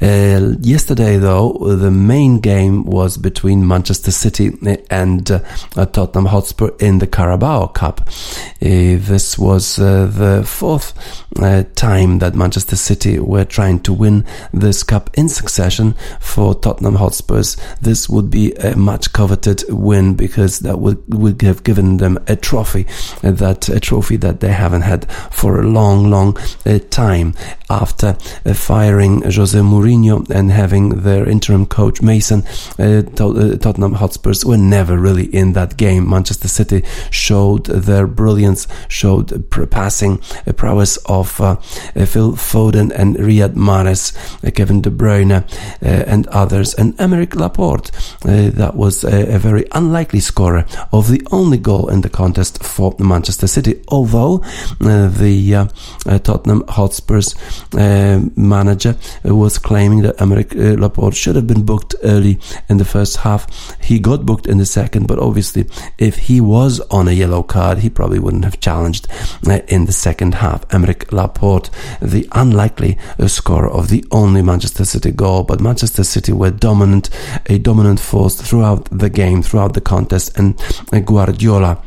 Uh, 0.00 0.56
yesterday, 0.60 1.16
though, 1.16 1.52
the 1.52 1.90
main 1.90 2.40
game 2.40 2.84
was 2.84 3.16
between 3.16 3.66
Manchester 3.66 4.10
City 4.10 4.52
and 4.90 5.30
uh, 5.30 5.40
Tottenham 5.86 6.26
Hotspur 6.26 6.70
in 6.80 6.98
the 6.98 7.06
Carabao 7.06 7.68
Cup. 7.68 8.00
Uh, 8.00 8.98
this 8.98 9.38
was 9.38 9.78
uh, 9.78 10.06
the 10.06 10.44
fourth 10.44 10.92
uh, 11.40 11.64
time 11.74 12.18
that 12.18 12.34
Manchester 12.34 12.76
City 12.76 13.18
were 13.18 13.44
trying 13.44 13.80
to 13.80 13.92
win 13.92 14.24
this 14.52 14.82
cup 14.82 15.10
in 15.14 15.28
succession 15.28 15.94
for 16.20 16.54
Tottenham 16.54 16.96
Hotspurs. 16.96 17.56
This 17.80 18.08
would 18.08 18.30
be 18.30 18.52
a 18.54 18.76
much 18.76 19.12
coveted 19.12 19.64
win 19.68 20.14
because 20.14 20.60
that 20.60 20.78
would, 20.78 21.02
would 21.12 21.42
have 21.42 21.64
given 21.64 21.98
them 21.98 22.18
a 22.26 22.36
trophy, 22.36 22.86
uh, 23.22 23.32
that 23.32 23.68
a 23.68 23.80
trophy 23.80 24.16
that 24.16 24.40
they 24.40 24.52
haven't 24.52 24.82
had 24.82 25.10
for 25.30 25.60
a 25.60 25.66
long, 25.66 26.10
long 26.10 26.36
uh, 26.66 26.78
time 26.90 27.34
after 27.70 28.16
uh, 28.44 28.54
firing 28.54 29.22
Jose 29.36 29.58
Mourinho 29.58 30.28
and 30.30 30.50
having 30.50 31.02
their 31.02 31.28
interim 31.28 31.66
coach 31.66 32.02
Mason. 32.02 32.44
Uh, 32.78 33.02
uh, 33.18 33.56
Tottenham 33.56 33.94
Hotspurs 33.94 34.44
were 34.44 34.56
never 34.56 34.98
really 34.98 35.24
in 35.34 35.52
that 35.52 35.76
game. 35.76 36.08
Manchester 36.08 36.48
City 36.48 36.82
showed 37.10 37.66
their 37.66 38.06
brilliance, 38.06 38.66
showed 38.88 39.50
passing 39.70 40.20
uh, 40.46 40.52
prowess 40.52 40.96
of 41.06 41.28
Phil 41.30 42.32
Foden 42.32 42.92
and 42.94 43.16
Riyad 43.16 43.54
Mahrez, 43.54 44.12
Kevin 44.54 44.80
De 44.80 44.90
Bruyne, 44.90 45.44
and 45.80 46.26
others, 46.28 46.74
and 46.74 46.96
Aymeric 46.98 47.34
Laporte. 47.34 47.90
That 48.22 48.74
was 48.74 49.04
a, 49.04 49.34
a 49.34 49.38
very 49.38 49.66
unlikely 49.72 50.20
scorer 50.20 50.64
of 50.92 51.08
the 51.08 51.22
only 51.30 51.58
goal 51.58 51.88
in 51.88 52.00
the 52.02 52.08
contest 52.08 52.62
for 52.62 52.94
Manchester 52.98 53.46
City. 53.46 53.82
Although 53.88 54.42
uh, 54.80 55.08
the 55.08 55.54
uh, 55.54 55.66
uh, 56.06 56.18
Tottenham 56.18 56.64
Hotspurs 56.68 57.34
manager 57.72 58.96
was 59.30 59.58
claiming 59.58 60.02
that 60.02 60.16
Aymeric 60.16 60.54
uh, 60.54 60.80
Laporte 60.80 61.14
should 61.14 61.36
have 61.36 61.46
been 61.46 61.64
booked 61.64 61.94
early 62.02 62.38
in 62.68 62.78
the 62.78 62.84
first 62.84 63.18
half. 63.18 63.46
He 63.82 63.98
got 63.98 64.26
booked 64.26 64.46
in 64.46 64.58
the 64.58 64.66
second, 64.66 65.06
but 65.06 65.18
obviously, 65.18 65.66
if 65.98 66.16
he 66.16 66.40
was 66.40 66.80
on 66.90 67.08
a 67.08 67.12
yellow 67.12 67.42
card, 67.42 67.78
he 67.78 67.90
probably 67.90 68.18
wouldn't 68.18 68.44
have 68.44 68.60
challenged 68.60 69.06
uh, 69.46 69.60
in 69.68 69.86
the 69.86 69.92
second 69.92 70.34
half. 70.36 70.66
Aymeric 70.68 71.12
Laporte, 71.12 71.70
the 72.00 72.28
unlikely 72.32 72.98
uh, 73.18 73.28
scorer 73.28 73.70
of 73.70 73.88
the 73.88 74.04
only 74.10 74.42
Manchester 74.42 74.84
City 74.84 75.12
goal, 75.12 75.44
but 75.44 75.60
Manchester 75.60 76.04
City 76.04 76.32
were 76.32 76.50
dominant, 76.50 77.10
a 77.46 77.58
dominant 77.58 78.00
force 78.00 78.40
throughout 78.40 78.86
the 78.90 79.10
game, 79.10 79.42
throughout 79.42 79.74
the 79.74 79.80
contest, 79.80 80.36
and 80.36 80.60
uh, 80.92 80.98
Guardiola 81.00 81.82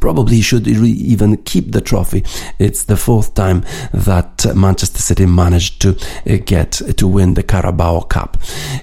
probably 0.00 0.40
should 0.40 0.66
even 0.68 1.36
keep 1.38 1.72
the 1.72 1.80
trophy. 1.80 2.24
It's 2.58 2.84
the 2.84 2.96
fourth 2.96 3.34
time 3.34 3.64
that 3.92 4.46
Manchester 4.54 5.00
City 5.00 5.26
managed 5.26 5.80
to 5.82 5.90
uh, 6.26 6.38
get 6.44 6.72
to 6.96 7.08
win 7.08 7.34
the 7.34 7.42
Carabao 7.42 8.00
Cup. 8.02 8.36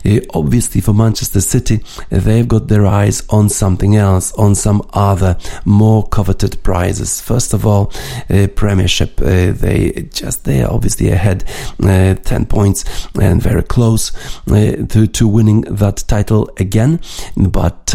Uh, 0.05 0.19
obviously, 0.33 0.81
for 0.81 0.93
Manchester 0.93 1.41
City, 1.41 1.83
they've 2.09 2.47
got 2.47 2.67
their 2.67 2.85
eyes 2.85 3.23
on 3.29 3.49
something 3.49 3.95
else, 3.95 4.31
on 4.33 4.55
some 4.55 4.81
other 4.93 5.37
more 5.65 6.07
coveted 6.07 6.61
prizes. 6.63 7.21
First 7.21 7.53
of 7.53 7.65
all, 7.65 7.91
uh, 8.29 8.47
Premiership. 8.55 9.19
Uh, 9.21 9.51
they 9.51 10.07
just 10.13 10.45
they 10.45 10.61
are 10.63 10.71
obviously 10.71 11.09
ahead, 11.09 11.43
uh, 11.83 12.15
ten 12.15 12.45
points 12.45 12.85
and 13.19 13.41
very 13.41 13.63
close 13.63 14.15
uh, 14.47 14.85
to 14.89 15.07
to 15.07 15.27
winning 15.27 15.61
that 15.61 16.03
title 16.07 16.49
again. 16.57 16.99
But 17.35 17.89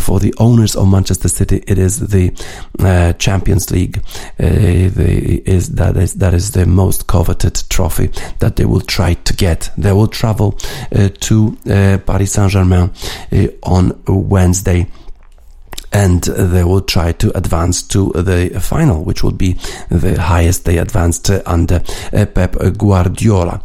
for 0.00 0.20
the 0.20 0.34
owners 0.38 0.76
of 0.76 0.88
Manchester 0.88 1.28
City, 1.28 1.62
it 1.66 1.78
is 1.78 2.08
the 2.08 2.30
uh, 2.78 3.12
Champions 3.14 3.70
League. 3.70 3.98
Uh, 4.38 4.90
the, 4.96 5.42
is 5.46 5.70
that 5.74 5.96
is 5.96 6.14
that 6.14 6.34
is 6.34 6.50
the 6.52 6.66
most 6.66 7.06
coveted 7.06 7.62
trophy 7.68 8.10
that 8.38 8.56
they 8.56 8.64
will 8.64 8.80
try 8.80 9.14
to 9.14 9.34
get. 9.34 9.70
They 9.76 9.92
will 9.92 10.08
travel 10.08 10.58
uh, 10.94 11.08
to 11.08 11.56
uh, 11.66 11.98
Paris 12.06 12.32
Saint 12.32 12.50
Germain 12.50 12.90
uh, 13.32 13.46
on 13.62 14.02
Wednesday 14.06 14.86
and 15.92 16.22
they 16.22 16.64
will 16.64 16.80
try 16.80 17.12
to 17.12 17.36
advance 17.36 17.82
to 17.82 18.10
the 18.12 18.58
final, 18.60 19.04
which 19.04 19.22
will 19.22 19.32
be 19.32 19.52
the 19.90 20.20
highest 20.20 20.64
they 20.64 20.78
advanced 20.78 21.30
under 21.46 21.82
uh, 22.12 22.26
Pep 22.26 22.56
Guardiola. 22.78 23.62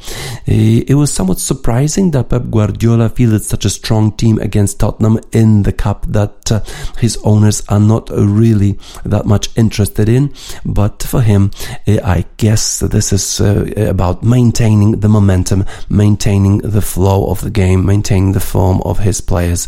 Uh, 0.48 0.84
it 0.88 0.96
was 0.96 1.14
somewhat 1.14 1.40
surprising 1.40 2.12
that 2.12 2.30
Pep 2.30 2.44
Guardiola 2.50 3.10
fielded 3.10 3.44
such 3.44 3.66
a 3.66 3.70
strong 3.70 4.12
team 4.12 4.40
against 4.40 4.80
Tottenham 4.80 5.20
in 5.32 5.64
the 5.64 5.72
cup 5.72 6.06
that 6.08 6.52
uh, 6.52 6.60
his 6.98 7.18
owners 7.24 7.64
are 7.70 7.80
not 7.80 8.10
really 8.10 8.78
that 9.06 9.26
much 9.26 9.50
interested 9.56 10.10
in. 10.10 10.34
But 10.66 11.04
for 11.04 11.22
him, 11.22 11.52
uh, 11.88 12.00
I 12.04 12.26
guess 12.38 12.80
this 12.80 13.14
is 13.14 13.40
uh, 13.40 13.66
about 13.78 14.24
maintaining 14.24 15.00
the 15.00 15.10
momentum, 15.10 15.66
maintaining 15.90 16.60
the 16.60 16.82
flow 16.82 17.30
of 17.30 17.42
the 17.42 17.50
game, 17.50 17.86
maintaining 17.86 18.34
the 18.34 18.40
form 18.40 18.82
of 18.82 19.00
his 19.00 19.22
players. 19.22 19.68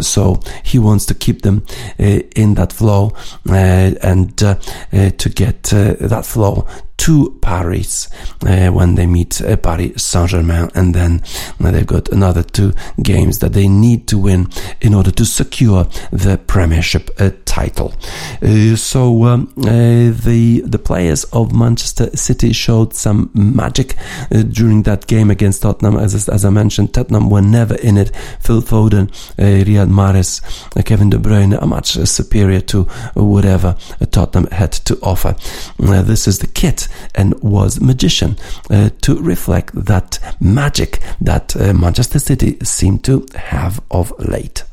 So 0.00 0.40
he 0.64 0.78
wants 0.78 1.06
to 1.06 1.14
keep 1.14 1.42
them 1.42 1.64
in 1.98 2.54
that 2.54 2.72
flow 2.72 3.12
uh, 3.48 3.52
and 4.02 4.42
uh, 4.42 4.56
uh, 4.92 5.10
to 5.10 5.28
get 5.28 5.72
uh, 5.72 5.94
that 6.00 6.26
flow 6.26 6.66
to 6.96 7.38
Paris 7.42 8.08
uh, 8.46 8.68
when 8.68 8.94
they 8.94 9.06
meet 9.06 9.40
uh, 9.42 9.56
Paris 9.56 10.02
Saint 10.02 10.30
Germain, 10.30 10.70
and 10.74 10.94
then 10.94 11.22
uh, 11.62 11.70
they've 11.70 11.86
got 11.86 12.08
another 12.08 12.42
two 12.42 12.72
games 13.02 13.40
that 13.40 13.52
they 13.52 13.68
need 13.68 14.06
to 14.08 14.18
win 14.18 14.48
in 14.80 14.94
order 14.94 15.10
to 15.10 15.24
secure 15.24 15.84
the 16.12 16.38
Premiership 16.46 17.10
uh, 17.18 17.30
title. 17.44 17.94
Uh, 18.42 18.76
so 18.76 19.24
um, 19.24 19.52
uh, 19.58 20.12
the 20.24 20.62
the 20.64 20.78
players 20.78 21.24
of 21.24 21.54
Manchester 21.54 22.16
City 22.16 22.52
showed 22.52 22.94
some 22.94 23.30
magic 23.34 23.96
during 24.50 24.82
that 24.84 25.06
game 25.06 25.30
against 25.30 25.62
Tottenham. 25.62 25.96
As 25.96 26.28
as 26.28 26.44
I 26.44 26.50
mentioned, 26.50 26.94
Tottenham 26.94 27.28
were 27.28 27.42
never 27.42 27.74
in 27.74 27.96
it. 27.96 28.14
Phil 28.40 28.62
Foden, 28.62 29.08
Riyad 29.36 29.90
Mahrez, 29.90 30.40
Kevin 30.84 31.10
De 31.10 31.18
Bruyne 31.18 31.60
are 31.60 31.66
much 31.66 31.92
superior 32.08 32.60
to 32.60 32.84
whatever 33.14 33.76
Tottenham 34.10 34.50
had 34.50 34.72
to 34.72 34.98
offer. 35.02 35.34
This 35.78 36.26
is 36.28 36.38
the 36.38 36.46
kit 36.46 36.83
and 37.14 37.34
was 37.42 37.80
magician 37.80 38.36
uh, 38.70 38.90
to 39.02 39.20
reflect 39.20 39.74
that 39.74 40.18
magic 40.40 41.00
that 41.20 41.54
uh, 41.56 41.72
Manchester 41.72 42.18
City 42.18 42.58
seem 42.62 42.98
to 43.00 43.26
have 43.34 43.80
of 43.90 44.12
late. 44.18 44.64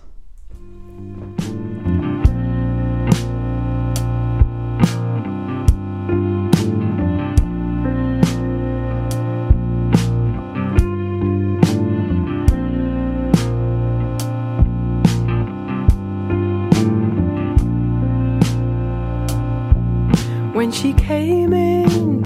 When 20.53 20.71
she 20.71 20.93
came 20.93 21.53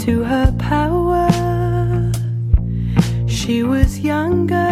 into 0.07 0.23
her 0.23 0.51
power, 0.59 1.27
she 3.27 3.63
was 3.63 3.99
younger 3.99 4.71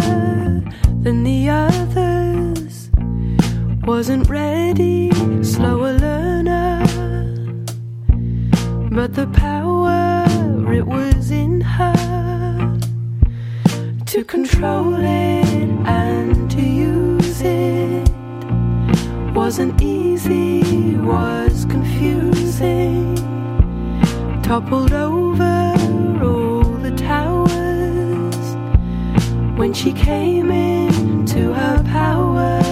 than 1.02 1.24
the 1.24 1.50
others, 1.50 2.92
wasn't 3.84 4.30
ready, 4.30 5.10
slower 5.44 5.94
learner. 5.94 6.86
But 8.92 9.16
the 9.16 9.26
power, 9.34 10.26
it 10.72 10.86
was 10.86 11.32
in 11.32 11.62
her 11.62 12.80
to 14.06 14.24
control 14.26 14.94
it 14.98 15.70
and 15.88 16.52
to 16.52 16.62
use 16.62 17.42
it 17.42 18.08
wasn't 19.34 19.82
easy, 19.82 20.96
was 20.98 21.66
confusing. 21.66 23.23
Toppled 24.54 24.94
over 24.94 25.74
all 26.22 26.62
the 26.84 26.92
towers 26.96 28.56
when 29.58 29.74
she 29.74 29.92
came 29.92 30.52
into 30.52 31.52
her 31.56 31.84
power. 31.86 32.63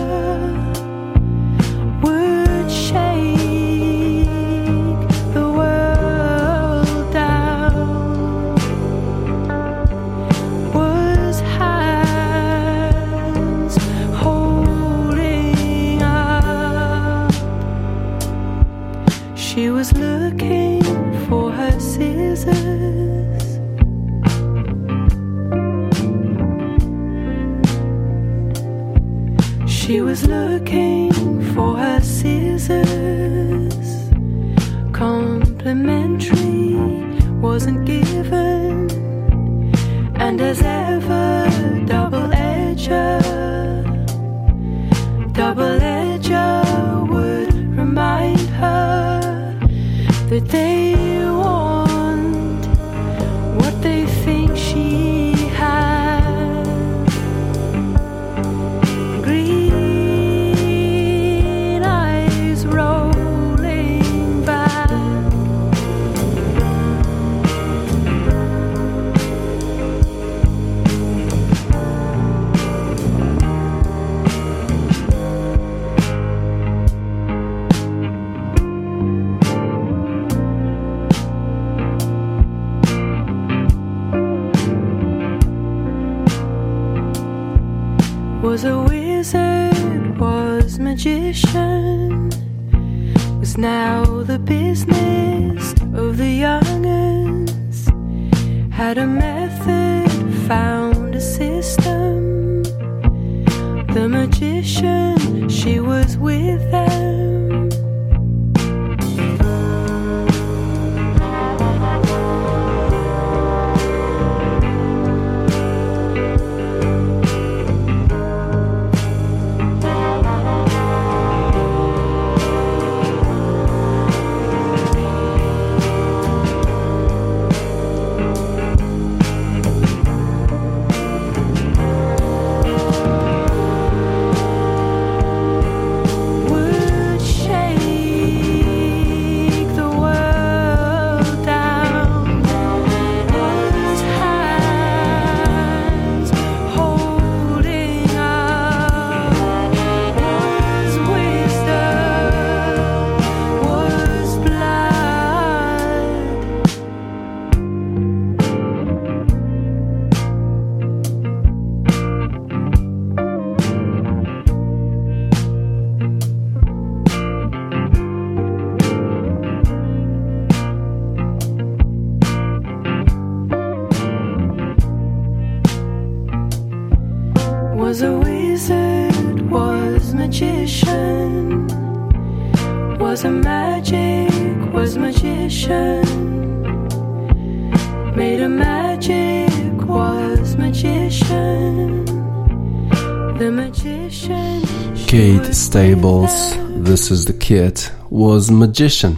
Is 197.11 197.25
the 197.25 197.33
kid, 197.33 197.89
was 198.09 198.49
magician. 198.49 199.17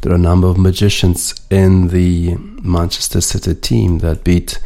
There 0.00 0.12
are 0.12 0.16
a 0.16 0.18
number 0.18 0.46
of 0.46 0.58
magicians 0.58 1.34
in 1.50 1.88
the 1.88 2.36
Manchester 2.62 3.20
City 3.20 3.54
team 3.54 3.98
that 3.98 4.22
beat 4.22 4.58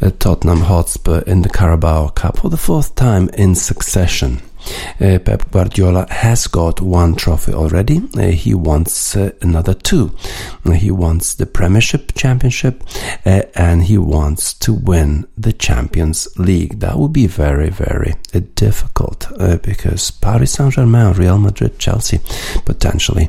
uh, 0.00 0.10
Tottenham 0.18 0.62
Hotspur 0.62 1.20
in 1.26 1.42
the 1.42 1.48
Carabao 1.48 2.08
Cup 2.08 2.38
for 2.38 2.48
the 2.48 2.56
fourth 2.56 2.94
time 2.94 3.28
in 3.34 3.54
succession. 3.54 4.40
Uh, 5.00 5.18
Pep 5.18 5.50
Guardiola 5.50 6.06
has 6.10 6.46
got 6.46 6.80
one 6.80 7.14
trophy 7.14 7.52
already. 7.52 8.00
Uh, 8.16 8.28
he 8.28 8.54
wants 8.54 9.16
uh, 9.16 9.30
another 9.42 9.74
two. 9.74 10.14
He 10.74 10.90
wants 10.90 11.34
the 11.34 11.46
Premiership 11.46 12.14
Championship 12.14 12.84
and 13.24 13.82
he 13.82 13.98
wants 13.98 14.54
to 14.54 14.72
win 14.72 15.26
the 15.36 15.52
Champions 15.52 16.28
League. 16.38 16.80
That 16.80 16.96
would 16.96 17.12
be 17.12 17.26
very, 17.26 17.70
very 17.70 18.14
difficult 18.54 19.26
because 19.62 20.10
Paris 20.10 20.52
Saint 20.52 20.74
Germain, 20.74 21.14
Real 21.14 21.38
Madrid, 21.38 21.78
Chelsea 21.78 22.20
potentially 22.64 23.28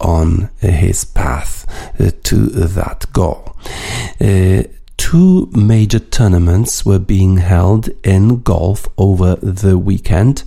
on 0.00 0.50
his 0.58 1.04
path 1.04 1.66
to 2.24 2.36
that 2.46 3.06
goal. 3.12 3.56
Uh, 4.20 4.62
Two 5.06 5.48
major 5.52 6.00
tournaments 6.00 6.84
were 6.84 6.98
being 6.98 7.36
held 7.36 7.88
in 8.02 8.40
golf 8.42 8.88
over 8.98 9.36
the 9.36 9.78
weekend. 9.78 10.42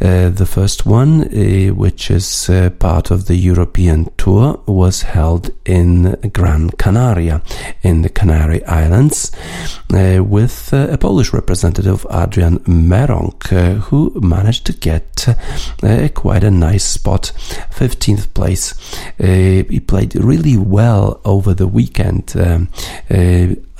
Uh, 0.00 0.30
the 0.30 0.46
first 0.46 0.86
one, 0.86 1.24
uh, 1.24 1.74
which 1.74 2.10
is 2.10 2.48
uh, 2.48 2.70
part 2.78 3.10
of 3.10 3.26
the 3.26 3.36
European 3.36 4.10
Tour, 4.16 4.58
was 4.64 5.02
held 5.02 5.50
in 5.66 6.12
Gran 6.32 6.70
Canaria, 6.70 7.42
in 7.82 8.00
the 8.00 8.08
Canary 8.08 8.64
Islands, 8.64 9.32
uh, 9.92 10.24
with 10.24 10.72
uh, 10.72 10.88
a 10.90 10.96
Polish 10.96 11.34
representative, 11.34 12.06
Adrian 12.10 12.60
Meronk, 12.60 13.52
uh, 13.52 13.80
who 13.80 14.18
managed 14.18 14.64
to 14.64 14.72
get 14.72 15.26
quite 16.14 16.42
a 16.42 16.50
nice 16.50 16.84
spot, 16.84 17.32
15th 17.70 18.32
place. 18.32 18.72
He 19.18 19.78
played 19.80 20.14
really 20.14 20.56
well 20.56 21.20
over 21.26 21.52
the 21.52 21.68
weekend. 21.68 22.32
Um, 22.34 22.68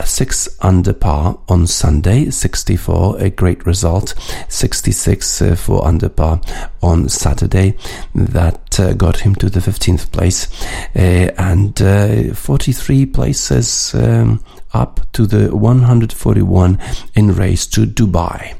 a 0.00 0.06
six 0.06 0.48
under 0.60 0.92
par 0.92 1.38
on 1.48 1.66
Sunday, 1.66 2.30
64, 2.30 3.18
a 3.18 3.30
great 3.30 3.66
result. 3.66 4.14
66 4.48 5.42
uh, 5.42 5.54
for 5.54 5.86
under 5.86 6.08
par 6.08 6.40
on 6.82 7.08
Saturday. 7.08 7.76
That 8.14 8.80
uh, 8.80 8.94
got 8.94 9.20
him 9.20 9.34
to 9.36 9.50
the 9.50 9.60
15th 9.60 10.10
place. 10.10 10.48
Uh, 10.96 11.32
and 11.38 11.80
uh, 11.82 12.34
43 12.34 13.06
places 13.06 13.94
um, 13.94 14.42
up 14.72 15.00
to 15.12 15.26
the 15.26 15.54
141 15.54 16.78
in 17.14 17.34
race 17.34 17.66
to 17.66 17.86
Dubai. 17.86 18.54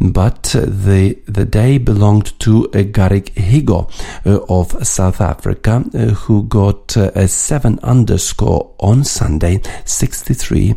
But 0.00 0.54
uh, 0.56 0.66
the 0.66 1.18
the 1.26 1.44
day 1.44 1.78
belonged 1.78 2.38
to 2.40 2.70
uh, 2.72 2.82
Garrick 2.82 3.34
Higgo 3.34 3.90
uh, 4.26 4.40
of 4.48 4.86
South 4.86 5.20
Africa, 5.20 5.80
who 6.24 6.44
got 6.44 6.96
a 6.96 7.28
7 7.28 7.78
underscore 7.82 8.74
on 8.80 9.04
Sunday, 9.04 9.60
63. 9.84 10.74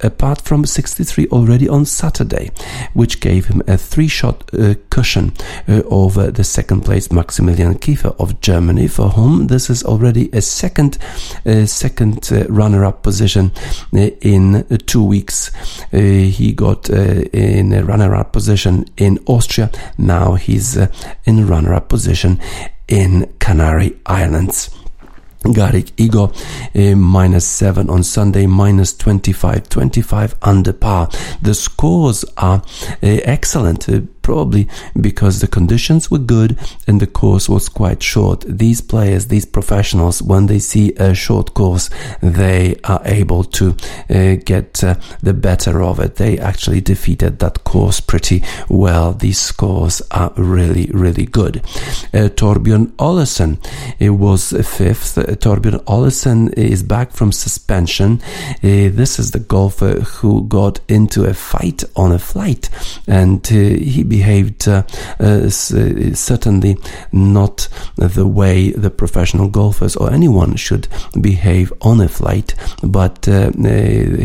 Apart 0.00 0.40
from 0.42 0.66
63 0.66 1.28
already 1.28 1.68
on 1.68 1.86
Saturday, 1.86 2.50
which 2.94 3.20
gave 3.20 3.46
him 3.46 3.62
a 3.66 3.78
three 3.78 4.08
shot 4.08 4.50
uh, 4.52 4.74
cushion 4.90 5.32
uh, 5.68 5.82
over 5.86 6.30
the 6.30 6.44
second 6.44 6.82
place 6.82 7.12
Maximilian 7.12 7.74
Kiefer 7.78 8.14
of 8.18 8.40
Germany, 8.40 8.88
for 8.88 9.10
whom 9.10 9.46
this 9.46 9.70
is 9.70 9.84
already 9.84 10.30
a 10.32 10.42
second 10.42 10.98
uh, 11.46 11.64
second 11.66 12.28
uh, 12.32 12.44
runner 12.48 12.84
up 12.84 13.02
position 13.02 13.52
uh, 13.94 14.10
in 14.20 14.66
two 14.86 15.04
weeks. 15.04 15.50
Uh, 15.92 15.98
he 15.98 16.52
got 16.52 16.90
in 16.90 17.72
a 17.72 17.84
runner 17.84 18.14
up 18.14 18.32
position 18.32 18.84
in 18.96 19.18
Austria, 19.26 19.70
now 19.96 20.34
he's 20.34 20.76
in 21.24 21.46
runner 21.46 21.72
up 21.72 21.88
position 21.88 22.40
in 22.88 23.32
Canary 23.38 23.96
Islands. 24.06 24.70
Garrick 25.52 25.94
Higgo 25.96 26.34
uh, 26.74 26.96
minus 26.96 27.46
7 27.46 27.90
on 27.90 28.02
Sunday, 28.02 28.46
minus 28.46 28.96
25, 28.96 29.68
25 29.68 30.34
under 30.42 30.72
par. 30.72 31.08
The 31.42 31.54
scores 31.54 32.24
are 32.36 32.58
uh, 32.58 32.62
excellent, 33.02 33.88
uh, 33.88 34.00
probably 34.24 34.66
because 35.00 35.40
the 35.40 35.46
conditions 35.46 36.10
were 36.10 36.18
good 36.18 36.58
and 36.88 37.00
the 37.00 37.06
course 37.06 37.48
was 37.48 37.68
quite 37.68 38.02
short. 38.02 38.44
These 38.48 38.80
players, 38.80 39.26
these 39.26 39.44
professionals, 39.44 40.20
when 40.20 40.46
they 40.46 40.58
see 40.58 40.92
a 40.94 41.14
short 41.14 41.54
course, 41.54 41.90
they 42.20 42.74
are 42.82 43.02
able 43.04 43.44
to 43.44 43.76
uh, 44.10 44.36
get 44.44 44.82
uh, 44.82 44.96
the 45.22 45.34
better 45.34 45.82
of 45.82 46.00
it. 46.00 46.16
They 46.16 46.38
actually 46.38 46.80
defeated 46.80 47.38
that 47.38 47.62
course 47.64 48.00
pretty 48.00 48.42
well. 48.68 49.12
These 49.12 49.38
scores 49.38 50.02
are 50.10 50.32
really, 50.36 50.90
really 50.92 51.26
good. 51.26 51.58
Uh, 52.12 52.30
Torbjörn 52.40 52.92
Olesen 52.96 53.58
was 54.00 54.52
fifth. 54.52 55.18
Uh, 55.18 55.36
Torbjörn 55.36 55.84
Olesen 55.84 56.52
is 56.54 56.82
back 56.82 57.12
from 57.12 57.30
suspension. 57.30 58.20
Uh, 58.62 58.88
this 58.90 59.18
is 59.18 59.32
the 59.32 59.38
golfer 59.38 60.00
who 60.00 60.44
got 60.48 60.80
into 60.88 61.24
a 61.24 61.34
fight 61.34 61.84
on 61.94 62.10
a 62.10 62.18
flight 62.18 62.70
and 63.06 63.46
uh, 63.52 63.54
he 63.54 64.02
behaved 64.14 64.68
uh, 64.68 64.82
uh, 65.20 65.46
uh, 65.46 65.50
certainly 66.14 66.76
not 67.12 67.68
the 67.96 68.26
way 68.26 68.70
the 68.70 68.90
professional 68.90 69.48
golfers 69.48 69.96
or 69.96 70.12
anyone 70.12 70.56
should 70.56 70.86
behave 71.20 71.72
on 71.80 72.00
a 72.00 72.08
flight, 72.08 72.54
but 72.82 73.28
uh, 73.28 73.50
uh, 73.64 73.68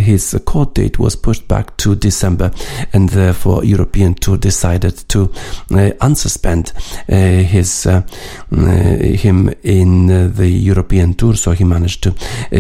his 0.10 0.40
court 0.46 0.76
date 0.76 1.00
was 1.00 1.16
pushed 1.16 1.48
back 1.48 1.76
to 1.78 1.96
December, 1.96 2.52
and 2.94 3.10
therefore 3.10 3.66
European 3.66 4.14
Tour 4.14 4.38
decided 4.38 4.96
to 5.10 5.22
uh, 5.72 5.92
unsuspend 6.02 6.72
his 7.08 7.88
him 9.24 9.54
in 9.64 10.08
the 10.36 10.48
European 10.48 11.14
Tour, 11.14 11.36
so 11.36 11.52
he 11.52 11.64
managed 11.64 12.04
to 12.04 12.12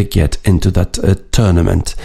get 0.10 0.38
into 0.46 0.72
that 0.72 0.94
tournament. 1.32 1.96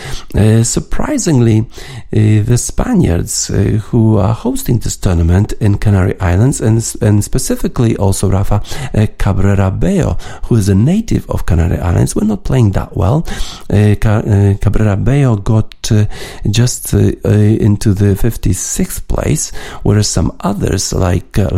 Surprisingly, 0.63 1.67
the 2.11 2.59
Spaniards 2.59 3.51
who 3.91 4.19
are 4.19 4.35
hosting 4.35 4.81
this 4.81 4.97
tournament 4.97 5.14
in 5.61 5.79
Canary 5.79 6.19
Islands, 6.21 6.61
and, 6.61 6.83
and 7.01 7.25
specifically 7.25 7.97
also 7.97 8.31
Rafa 8.31 8.63
uh, 8.95 9.07
Cabrera 9.19 9.71
Bello, 9.71 10.15
who 10.45 10.57
is 10.57 10.69
a 10.69 10.75
native 10.75 11.29
of 11.31 11.47
Canary 11.47 11.79
Islands, 11.79 12.15
were 12.15 12.25
not 12.25 12.45
playing 12.45 12.73
that 12.73 12.97
well. 12.97 13.27
Uh, 13.73 13.95
uh, 14.05 14.55
Cabrera 14.61 14.97
Bello 14.97 15.37
got 15.37 15.93
uh, 15.93 16.07
just 16.51 16.95
uh, 16.95 17.13
uh, 17.25 17.31
into 17.31 17.95
the 17.95 18.15
56th 18.15 19.07
place, 19.09 19.51
whereas 19.83 20.09
some 20.09 20.37
others 20.41 20.93
like 20.93 21.39
uh, 21.39 21.49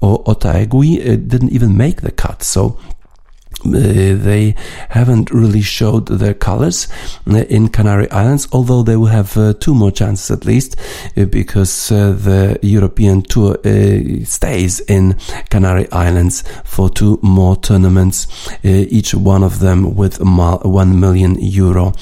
or 0.00 0.24
Otaegui 0.24 1.28
didn't 1.28 1.52
even 1.52 1.76
make 1.76 2.02
the 2.02 2.10
cut. 2.10 2.42
So 2.42 2.78
they 3.64 4.54
haven't 4.90 5.30
really 5.30 5.62
showed 5.62 6.06
their 6.08 6.34
colors 6.34 6.88
uh, 7.26 7.36
in 7.48 7.68
Canary 7.68 8.10
Islands, 8.10 8.48
although 8.52 8.82
they 8.82 8.96
will 8.96 9.06
have 9.06 9.36
uh, 9.36 9.54
two 9.54 9.74
more 9.74 9.90
chances 9.90 10.30
at 10.30 10.44
least, 10.44 10.76
uh, 11.16 11.24
because 11.24 11.90
uh, 11.90 12.12
the 12.12 12.58
European 12.62 13.22
Tour 13.22 13.56
uh, 13.64 14.24
stays 14.24 14.80
in 14.80 15.16
Canary 15.50 15.90
Islands 15.92 16.44
for 16.64 16.90
two 16.90 17.18
more 17.22 17.56
tournaments, 17.56 18.26
uh, 18.64 18.68
each 18.68 19.14
one 19.14 19.42
of 19.42 19.60
them 19.60 19.94
with 19.94 20.20
one 20.20 21.00
million 21.00 21.36
euro 21.40 21.92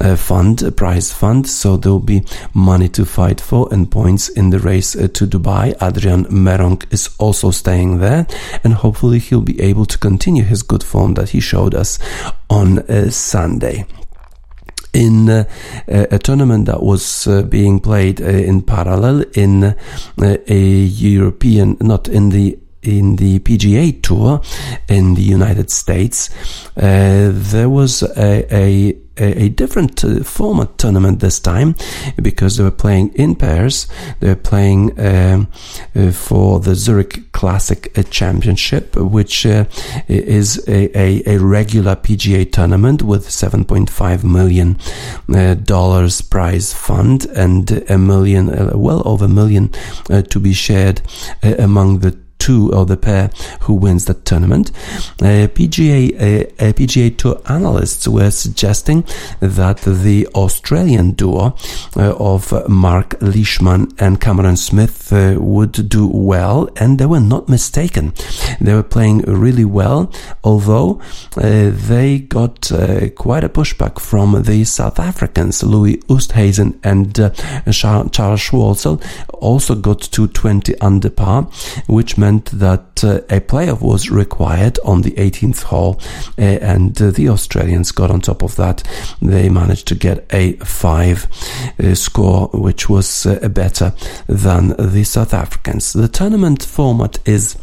uh, 0.00 0.16
fund, 0.16 0.62
prize 0.76 1.12
fund. 1.12 1.48
So 1.48 1.76
there 1.76 1.92
will 1.92 2.00
be 2.00 2.24
money 2.54 2.88
to 2.90 3.04
fight 3.04 3.40
for 3.40 3.68
and 3.72 3.90
points 3.90 4.28
in 4.28 4.50
the 4.50 4.58
race 4.58 4.96
uh, 4.96 5.08
to 5.14 5.26
Dubai. 5.26 5.74
Adrian 5.82 6.24
Meronk 6.26 6.92
is 6.92 7.10
also 7.18 7.50
staying 7.50 7.98
there, 7.98 8.26
and 8.64 8.74
hopefully 8.74 9.18
he'll 9.18 9.40
be 9.40 9.60
able 9.60 9.86
to 9.86 9.98
continue 9.98 10.44
his 10.44 10.62
good 10.62 10.82
that 10.92 11.30
he 11.30 11.40
showed 11.40 11.74
us 11.74 11.98
on 12.48 12.78
uh, 12.80 13.10
Sunday. 13.10 13.86
In 14.92 15.30
uh, 15.30 15.44
a 15.88 16.14
a 16.14 16.18
tournament 16.18 16.66
that 16.66 16.82
was 16.82 17.26
uh, 17.26 17.42
being 17.42 17.80
played 17.80 18.20
uh, 18.20 18.26
in 18.26 18.60
parallel 18.62 19.24
in 19.34 19.64
uh, 19.64 19.74
a 20.18 20.84
European, 21.08 21.76
not 21.80 22.08
in 22.08 22.28
the 22.28 22.58
in 22.82 23.16
the 23.16 23.38
PGA 23.38 24.02
Tour 24.02 24.40
in 24.88 25.14
the 25.14 25.22
United 25.22 25.70
States, 25.70 26.28
uh, 26.76 27.30
there 27.32 27.70
was 27.70 28.02
a, 28.02 28.44
a 28.54 29.01
a, 29.18 29.44
a 29.44 29.48
different 29.48 30.04
uh, 30.04 30.22
format 30.22 30.78
tournament 30.78 31.20
this 31.20 31.38
time 31.38 31.74
because 32.20 32.56
they 32.56 32.64
were 32.64 32.70
playing 32.70 33.12
in 33.14 33.34
pairs. 33.34 33.86
They 34.20 34.28
were 34.28 34.36
playing 34.36 34.98
um, 35.00 35.48
uh, 35.94 36.12
for 36.12 36.60
the 36.60 36.74
Zurich 36.74 37.32
Classic 37.32 37.96
uh, 37.96 38.02
Championship, 38.04 38.96
which 38.96 39.46
uh, 39.46 39.64
is 40.08 40.62
a, 40.68 40.96
a, 40.98 41.36
a 41.36 41.38
regular 41.38 41.96
PGA 41.96 42.50
tournament 42.50 43.02
with 43.02 43.28
7.5 43.28 44.24
million 44.24 44.78
uh, 45.34 45.54
dollars 45.54 46.20
prize 46.20 46.72
fund 46.72 47.26
and 47.26 47.70
a 47.90 47.98
million, 47.98 48.48
uh, 48.48 48.72
well 48.74 49.02
over 49.04 49.24
a 49.26 49.28
million 49.28 49.70
uh, 50.10 50.22
to 50.22 50.40
be 50.40 50.52
shared 50.52 51.02
uh, 51.42 51.54
among 51.58 52.00
the 52.00 52.21
two 52.42 52.72
of 52.74 52.88
the 52.88 52.96
pair 52.96 53.30
who 53.60 53.72
wins 53.72 54.06
that 54.06 54.24
tournament. 54.24 54.72
Uh, 55.20 55.46
PGA 55.56 56.12
uh, 56.14 56.72
PGA 56.72 57.16
Tour 57.16 57.40
analysts 57.48 58.08
were 58.08 58.32
suggesting 58.32 59.04
that 59.38 59.78
the 59.82 60.26
Australian 60.34 61.12
duo 61.12 61.54
uh, 61.96 62.16
of 62.18 62.68
Mark 62.68 63.14
Leishman 63.20 63.92
and 64.00 64.20
Cameron 64.20 64.56
Smith 64.56 65.12
uh, 65.12 65.36
would 65.38 65.88
do 65.88 66.08
well, 66.08 66.68
and 66.76 66.98
they 66.98 67.06
were 67.06 67.20
not 67.20 67.48
mistaken. 67.48 68.12
They 68.60 68.74
were 68.74 68.82
playing 68.82 69.18
really 69.20 69.64
well, 69.64 70.12
although 70.42 71.00
uh, 71.36 71.70
they 71.72 72.18
got 72.18 72.72
uh, 72.72 73.08
quite 73.10 73.44
a 73.44 73.48
pushback 73.48 74.00
from 74.00 74.42
the 74.42 74.64
South 74.64 74.98
Africans. 74.98 75.62
Louis 75.62 75.98
Oosthuizen 76.08 76.80
and 76.82 77.20
uh, 77.20 77.30
Charles 78.10 78.40
Schwartzel 78.40 79.00
also 79.34 79.76
got 79.76 80.00
to 80.00 80.26
20 80.26 80.80
under 80.80 81.10
par, 81.10 81.42
which 81.86 82.18
meant 82.18 82.31
that 82.40 83.04
uh, 83.04 83.20
a 83.28 83.40
playoff 83.40 83.80
was 83.80 84.10
required 84.10 84.78
on 84.84 85.02
the 85.02 85.12
18th 85.12 85.62
hole, 85.62 86.00
uh, 86.38 86.42
and 86.42 87.00
uh, 87.00 87.10
the 87.10 87.28
Australians 87.28 87.92
got 87.92 88.10
on 88.10 88.20
top 88.20 88.42
of 88.42 88.56
that. 88.56 88.82
They 89.20 89.48
managed 89.48 89.88
to 89.88 89.94
get 89.94 90.26
a 90.32 90.52
five 90.54 91.26
score, 91.94 92.48
which 92.48 92.88
was 92.88 93.26
better 93.50 93.94
than 94.26 94.68
the 94.78 95.04
South 95.04 95.34
Africans. 95.34 95.92
The 95.92 96.08
tournament 96.08 96.62
format 96.62 97.18
is 97.26 97.56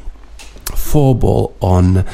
four 0.75 1.15
ball 1.15 1.55
on 1.61 1.97
uh, 1.97 2.05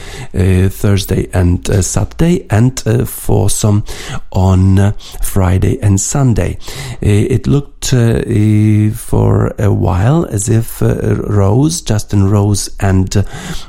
Thursday 0.70 1.30
and 1.34 1.70
uh, 1.70 1.82
Saturday, 1.82 2.46
and 2.50 2.82
uh, 2.86 3.06
foursome 3.06 3.84
on 4.32 4.94
Friday 5.22 5.80
and 5.82 6.00
Sunday. 6.00 6.58
It 7.02 7.48
looked 7.48 7.75
for 7.90 9.54
a 9.60 9.72
while 9.72 10.26
as 10.26 10.50
if 10.50 10.82
Rose, 10.82 11.82
Justin 11.82 12.30
Rose, 12.30 12.70
and 12.80 13.14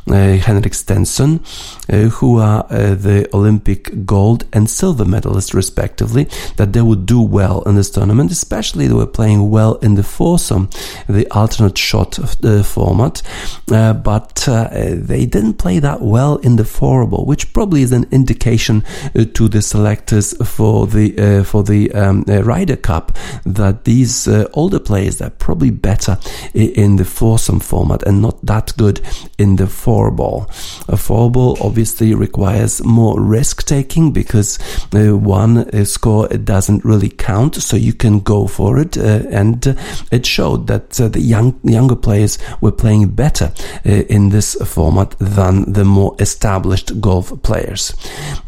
Henrik 0.06 0.74
Stenson, 0.74 1.40
who 1.88 2.38
are 2.38 2.62
the 2.68 3.28
Olympic 3.34 4.04
gold 4.04 4.44
and 4.52 4.68
silver 4.70 5.04
medalists 5.04 5.54
respectively, 5.54 6.28
that 6.56 6.72
they 6.72 6.82
would 6.82 7.06
do 7.06 7.20
well 7.20 7.62
in 7.62 7.74
this 7.76 7.90
tournament. 7.90 8.30
Especially 8.30 8.86
they 8.86 8.94
were 8.94 9.06
playing 9.06 9.50
well 9.50 9.74
in 9.76 9.94
the 9.94 10.02
foursome, 10.02 10.68
the 11.08 11.26
alternate 11.30 11.78
shot 11.78 12.18
format, 12.64 13.22
but 13.66 14.44
they 14.46 15.26
didn't 15.26 15.54
play 15.54 15.78
that 15.78 16.00
well 16.00 16.36
in 16.36 16.56
the 16.56 16.64
four-ball, 16.64 17.24
which 17.24 17.52
probably 17.52 17.82
is 17.82 17.92
an 17.92 18.06
indication 18.10 18.84
uh, 19.14 19.24
to 19.34 19.48
the 19.48 19.62
selectors 19.62 20.34
for 20.46 20.86
the 20.86 21.18
uh, 21.18 21.44
for 21.44 21.62
the 21.62 21.92
um, 21.92 22.24
uh, 22.28 22.42
Ryder 22.42 22.76
Cup 22.76 23.16
that 23.44 23.84
these 23.84 24.05
uh, 24.28 24.48
older 24.52 24.78
players 24.80 25.20
are 25.20 25.30
probably 25.30 25.70
better 25.70 26.18
in 26.54 26.96
the 26.96 27.04
foursome 27.04 27.61
format 27.61 28.02
and 28.04 28.22
not 28.22 28.44
that 28.44 28.72
good 28.76 29.00
in 29.38 29.57
the 29.57 29.66
four-ball. 29.66 30.48
A 30.88 30.96
four-ball 30.96 31.59
obviously 31.61 32.14
requires 32.14 32.82
more 32.84 33.20
risk 33.20 33.66
taking 33.66 34.12
because 34.12 34.59
uh, 34.94 35.16
one 35.16 35.59
uh, 35.59 35.84
score 35.84 36.28
doesn't 36.28 36.84
really 36.84 37.11
count, 37.11 37.57
so 37.57 37.76
you 37.76 37.92
can 37.92 38.20
go 38.20 38.46
for 38.46 38.78
it, 38.78 38.96
and 38.96 39.76
it 40.11 40.26
showed 40.26 40.66
that 40.66 40.90
the 40.90 41.20
young 41.20 41.59
younger 41.62 41.96
players 41.96 42.38
were 42.61 42.72
playing 42.72 43.09
better 43.09 43.52
in 43.84 44.30
this 44.30 44.54
format 44.64 45.14
than 45.18 45.72
the 45.72 45.84
more 45.84 46.14
established 46.18 47.00
golf 47.00 47.32
players. 47.42 47.94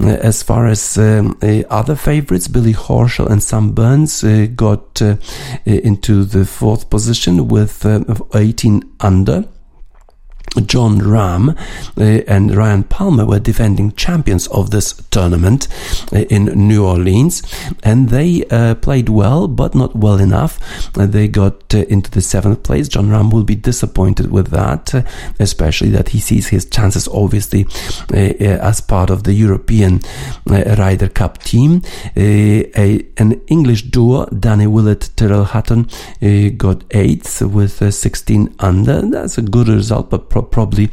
Uh, 0.01 0.09
as 0.23 0.43
far 0.43 0.67
as 0.67 0.99
um, 0.99 1.37
uh, 1.43 1.63
other 1.71 1.97
favorites, 1.97 2.49
Billy 2.49 2.75
Horschel 2.75 3.31
and 3.31 3.43
Sam 3.43 3.73
Burns 3.73 4.25
uh, 4.25 4.47
got 4.55 5.01
into 5.65 6.25
the 6.25 6.45
fourth 6.45 6.91
position 6.91 7.49
with 7.49 7.85
uh, 7.85 8.05
18 8.35 8.83
under. 9.01 9.45
Jon 10.67 10.99
Rahm 10.99 11.57
uh, 11.97 12.25
and 12.27 12.55
Ryan 12.55 12.85
Palmer 12.85 13.27
were 13.27 13.39
defending 13.39 13.93
champions 13.93 14.47
of 14.49 14.71
this 14.71 14.93
tournament 15.11 15.69
uh, 16.13 16.21
in 16.31 16.47
New 16.69 16.85
Orleans, 16.85 17.43
and 17.83 18.09
they 18.09 18.45
uh, 18.51 18.75
played 18.77 19.09
well, 19.09 19.49
but 19.49 19.75
not 19.75 19.95
well 19.95 20.19
enough. 20.19 20.59
Uh, 20.97 21.07
they 21.07 21.29
got 21.29 21.73
into 21.75 22.11
the 22.11 22.21
seventh 22.21 22.63
place. 22.63 22.89
Jon 22.89 23.09
Rahm 23.09 23.33
will 23.33 23.45
be 23.45 23.55
disappointed 23.55 24.31
with 24.31 24.49
that, 24.49 24.95
especially 25.39 25.91
that 25.91 26.11
he 26.11 26.21
sees 26.21 26.49
his 26.49 26.65
chances 26.65 27.09
obviously 27.09 27.67
as 28.13 28.81
part 28.81 29.11
of 29.11 29.25
the 29.25 29.35
European 29.35 30.01
Ryder 30.47 31.09
Cup 31.09 31.39
team. 31.43 31.83
A, 32.17 33.07
an 33.17 33.41
English 33.49 33.83
duo, 33.83 34.27
Danny 34.27 34.67
Willett, 34.67 35.11
Tyrrell 35.17 35.45
Hatton, 35.45 35.89
got 36.57 36.85
eighth 36.91 37.43
with 37.43 37.95
16 37.95 38.55
under. 38.59 39.03
That's 39.03 39.39
a 39.39 39.43
good 39.43 39.69
result, 39.69 40.11
but 40.11 40.29
pro- 40.43 40.69
probably. 40.69 40.91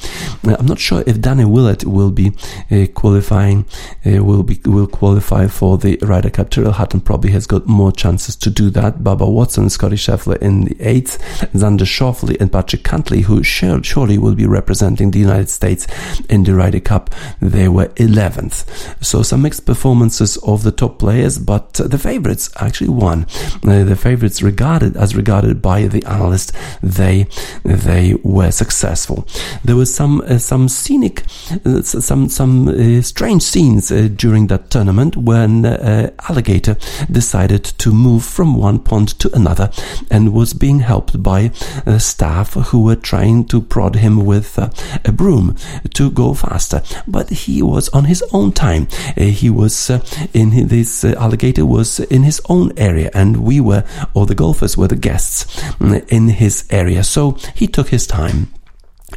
Uh, 0.48 0.56
I'm 0.60 0.66
not 0.66 0.80
sure 0.80 1.04
if 1.06 1.20
Danny 1.20 1.46
Willett 1.46 1.84
will 1.86 2.12
be 2.12 2.32
uh, 2.72 2.86
qualifying, 2.94 3.66
uh, 4.06 4.24
will 4.24 4.44
be 4.44 4.60
will 4.66 4.88
qualify 4.88 5.48
for 5.48 5.78
the 5.78 5.98
Ryder 6.02 6.30
Cup. 6.30 6.50
Tyrrell 6.50 6.74
Hatton 6.74 7.02
probably 7.02 7.32
has 7.32 7.48
got 7.48 7.68
more 7.68 7.92
chances 7.92 8.36
to 8.38 8.50
do 8.50 8.70
that. 8.72 9.00
Bubba 9.00 9.30
Watson, 9.32 9.70
Scottie 9.70 9.96
Scheffler 9.96 10.38
in 10.38 10.66
the 10.66 10.78
eighth, 10.80 11.20
Xander 11.54 11.86
Schauffele 11.86 12.40
and 12.40 12.52
Patrick 12.52 12.84
Cantlay, 12.84 13.24
who 13.24 13.44
surely 13.44 14.18
will 14.18 14.36
be 14.36 14.46
representing 14.46 15.12
the 15.12 15.20
United 15.20 15.50
States 15.50 15.88
in 16.30 16.44
the 16.44 16.54
Ryder 16.54 16.80
Cup, 16.80 17.14
they 17.42 17.68
were 17.68 17.88
11th. 17.96 19.04
So 19.04 19.24
some 19.24 19.42
mixed 19.42 19.66
performances 19.66 20.38
of 20.38 20.64
the 20.64 20.72
top 20.72 21.00
players, 21.00 21.38
but 21.38 21.74
the 21.74 21.98
favorites 21.98 22.50
actually 22.58 22.90
won. 22.90 23.26
Uh, 23.64 23.84
the 23.84 23.96
favorites 23.96 24.42
regarded 24.42 24.96
as 24.96 25.16
regarded 25.16 25.62
by 25.62 25.88
the 25.88 26.04
analyst, 26.06 26.52
they 26.82 27.28
they 27.64 28.16
were 28.24 28.52
successful 28.52 29.28
there 29.64 29.76
were 29.76 29.86
some 29.86 30.22
uh, 30.22 30.38
some 30.38 30.70
scenic, 30.70 31.24
uh, 31.66 31.82
some 31.82 32.30
some 32.30 32.68
uh, 32.68 33.02
strange 33.02 33.42
scenes 33.42 33.92
uh, 33.92 34.10
during 34.16 34.48
that 34.48 34.70
tournament 34.70 35.16
when 35.18 35.66
uh, 35.66 36.12
uh, 36.20 36.30
Alligator 36.30 36.78
decided 37.12 37.64
to 37.64 37.92
move 37.92 38.24
from 38.24 38.56
one 38.56 38.80
pond 38.80 39.20
to 39.20 39.30
another 39.36 39.70
and 40.12 40.34
was 40.34 40.54
being 40.54 40.80
helped 40.80 41.22
by 41.22 41.50
staff 41.98 42.54
who 42.54 42.84
were 42.84 42.96
trying 42.96 43.46
to 43.46 43.62
prod 43.62 43.96
him 43.96 44.26
with 44.26 44.58
a 45.06 45.12
broom 45.12 45.56
to 45.94 46.12
go 46.12 46.34
faster. 46.34 46.82
But 47.08 47.30
he 47.30 47.62
was 47.62 47.90
on 47.90 48.06
his 48.06 48.24
own 48.32 48.52
time. 48.52 48.88
he 49.16 49.50
was 49.50 49.90
in 50.34 50.68
this 50.68 51.04
alligator 51.06 51.66
was 51.66 52.00
in 52.00 52.24
his 52.24 52.42
own 52.50 52.72
area, 52.78 53.10
and 53.14 53.44
we 53.44 53.60
were, 53.60 53.84
or 54.14 54.26
the 54.26 54.36
golfers 54.36 54.78
were 54.78 54.88
the 54.88 54.96
guests 54.96 55.46
mm, 55.80 56.08
in 56.10 56.30
his 56.30 56.66
area. 56.70 57.04
So 57.04 57.38
he 57.56 57.68
took 57.68 57.90
his 57.90 58.08
time 58.08 58.52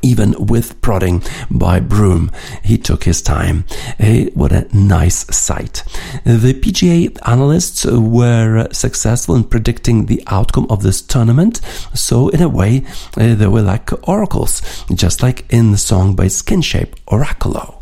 even 0.03 0.35
with 0.47 0.81
prodding 0.83 1.23
by 1.51 1.81
Broom, 1.81 2.31
he 2.63 2.79
took 2.79 3.05
his 3.05 3.23
time. 3.23 3.65
Hey, 3.99 4.31
what 4.31 4.53
a 4.53 4.69
nice 4.77 5.25
sight. 5.37 5.85
The 6.25 6.55
PGA 6.55 7.17
analysts 7.27 7.85
were 7.85 8.69
successful 8.73 9.37
in 9.37 9.45
predicting 9.45 10.07
the 10.07 10.23
outcome 10.27 10.67
of 10.71 10.83
this 10.83 11.03
tournament, 11.03 11.61
so 11.95 12.29
in 12.29 12.43
a 12.43 12.49
way, 12.49 12.85
uh, 13.17 13.35
they 13.35 13.47
were 13.47 13.63
like 13.63 13.91
oracles, 14.09 14.63
just 14.95 15.23
like 15.23 15.45
in 15.51 15.73
the 15.73 15.79
song 15.79 16.15
by 16.15 16.27
Skinshape, 16.27 16.95
Oracolo. 17.07 17.78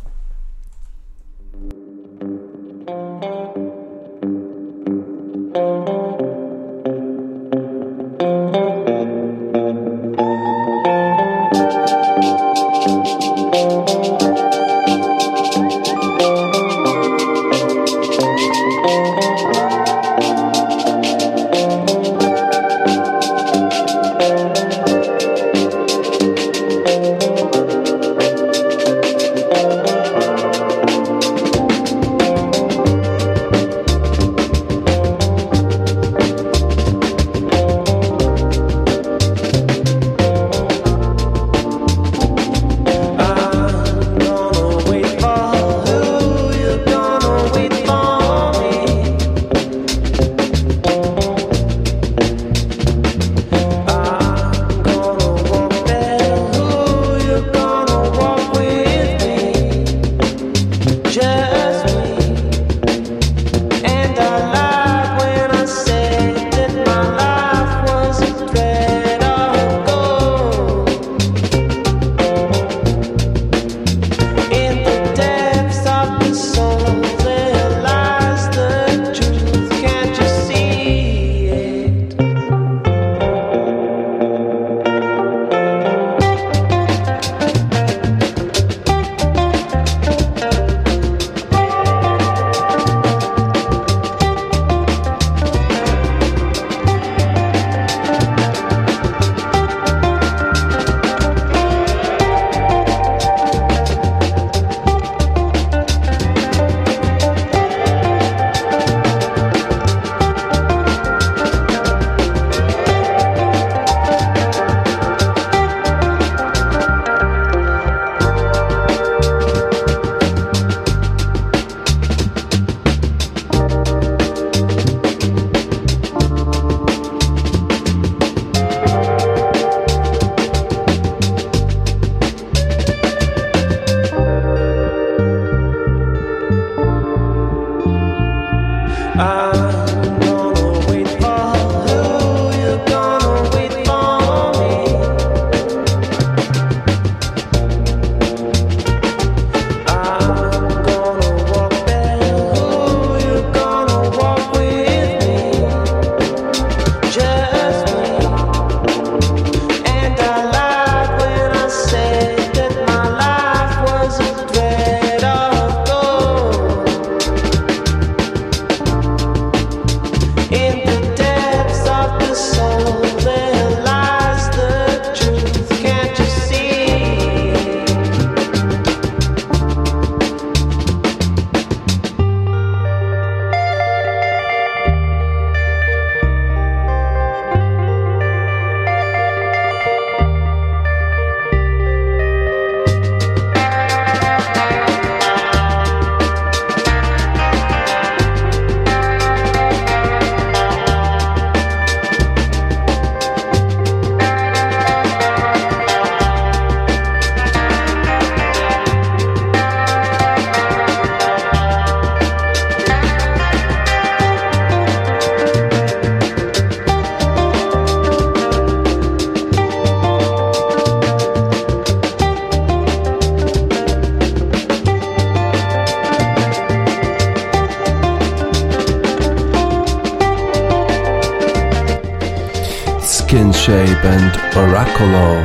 Shape 233.67 234.05
and 234.05 234.33
Oracolo. 234.55 235.43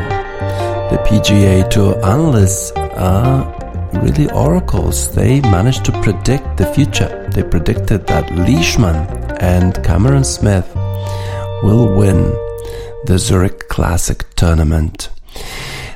The 0.91 0.97
PGA 0.97 1.67
Tour 1.71 1.95
analysts 2.05 2.71
are 2.71 3.41
really 3.93 4.29
oracles. 4.29 5.11
They 5.15 5.41
managed 5.41 5.85
to 5.85 5.91
predict 6.03 6.57
the 6.57 6.67
future. 6.67 7.27
They 7.33 7.41
predicted 7.41 8.05
that 8.05 8.29
Leishman 8.35 9.07
and 9.39 9.83
Cameron 9.83 10.23
Smith 10.23 10.71
will 11.63 11.87
win 11.95 12.31
the 13.05 13.17
Zurich 13.17 13.67
Classic 13.69 14.23
tournament. 14.35 15.09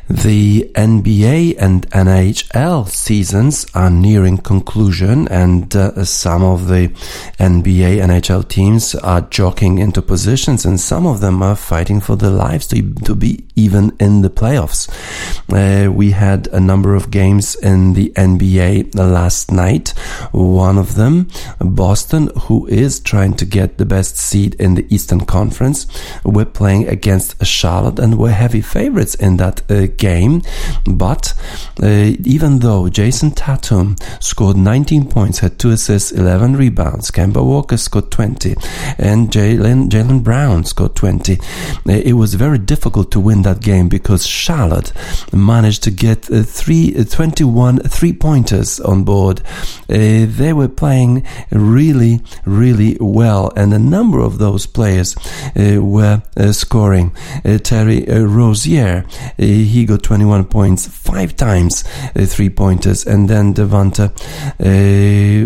The 0.09 0.71
NBA 0.73 1.57
and 1.59 1.87
NHL 1.91 2.89
seasons 3.05 3.67
are 3.75 3.91
nearing 3.91 4.37
conclusion, 4.37 5.27
and 5.27 5.75
uh, 5.75 6.03
some 6.03 6.43
of 6.43 6.67
the 6.67 6.89
NBA 7.37 8.01
and 8.01 8.11
NHL 8.11 8.47
teams 8.47 8.95
are 8.95 9.21
jockeying 9.21 9.77
into 9.77 10.01
positions, 10.01 10.65
and 10.65 10.79
some 10.79 11.05
of 11.05 11.19
them 11.19 11.43
are 11.43 11.55
fighting 11.55 12.01
for 12.01 12.15
their 12.15 12.31
lives 12.31 12.65
to, 12.67 12.81
to 13.05 13.13
be 13.13 13.45
even 13.55 13.95
in 13.99 14.23
the 14.23 14.29
playoffs. 14.29 14.89
Uh, 15.53 15.91
we 15.91 16.11
had 16.11 16.47
a 16.47 16.59
number 16.59 16.95
of 16.95 17.11
games 17.11 17.55
in 17.55 17.93
the 17.93 18.09
NBA 18.15 18.95
last 18.95 19.51
night. 19.51 19.89
One 20.31 20.77
of 20.79 20.95
them, 20.95 21.29
Boston, 21.59 22.31
who 22.43 22.65
is 22.67 22.99
trying 22.99 23.35
to 23.35 23.45
get 23.45 23.77
the 23.77 23.85
best 23.85 24.17
seed 24.17 24.55
in 24.55 24.73
the 24.73 24.87
Eastern 24.89 25.25
Conference, 25.25 25.85
we're 26.23 26.45
playing 26.45 26.87
against 26.87 27.45
Charlotte, 27.45 27.99
and 27.99 28.17
we're 28.17 28.31
heavy 28.31 28.61
favorites 28.61 29.13
in 29.13 29.37
that 29.37 29.61
uh, 29.69 29.85
game. 29.97 30.41
But 30.85 31.33
uh, 31.83 32.15
even 32.23 32.59
though 32.59 32.89
Jayson 32.95 33.35
Tatum 33.35 33.97
scored 34.21 34.55
19 34.55 35.09
points, 35.09 35.39
had 35.39 35.59
two 35.59 35.71
assists, 35.71 36.13
11 36.13 36.55
rebounds, 36.55 37.11
Kemba 37.11 37.43
Walker 37.43 37.75
scored 37.75 38.09
20, 38.09 38.55
and 38.97 39.29
Jaylen 39.29 39.89
Jaylen 39.89 40.23
Brown 40.23 40.63
scored 40.63 40.95
20, 40.95 41.33
uh, 41.33 41.91
it 41.91 42.13
was 42.13 42.35
very 42.35 42.57
difficult 42.57 43.11
to 43.11 43.19
win 43.19 43.41
that 43.41 43.59
game 43.59 43.89
because 43.89 44.25
Charlotte 44.25 44.93
managed 45.33 45.83
to 45.83 45.91
get 45.91 46.31
uh, 46.31 46.43
three, 46.43 46.95
uh, 46.97 47.03
21 47.03 47.79
three 47.79 48.13
pointers 48.13 48.79
on 48.79 49.03
board. 49.03 49.41
They 49.87 50.53
were 50.53 50.69
playing 50.69 51.25
really, 51.51 52.21
really 52.45 52.95
well, 53.01 53.51
and 53.57 53.73
a 53.73 53.79
number 53.79 54.19
of 54.19 54.37
those 54.37 54.65
players 54.65 55.17
were 55.55 56.21
scoring. 56.51 57.13
Terry 57.63 58.05
Rozier, 58.05 59.05
he 59.37 59.85
got 59.85 60.03
21 60.03 60.45
points 60.45 60.87
five 60.87 61.35
times 61.35 61.83
three 62.15 62.49
pointers, 62.49 62.84
and 62.85 63.29
then 63.29 63.53
Devonta 63.53 64.11
uh, 64.59 65.45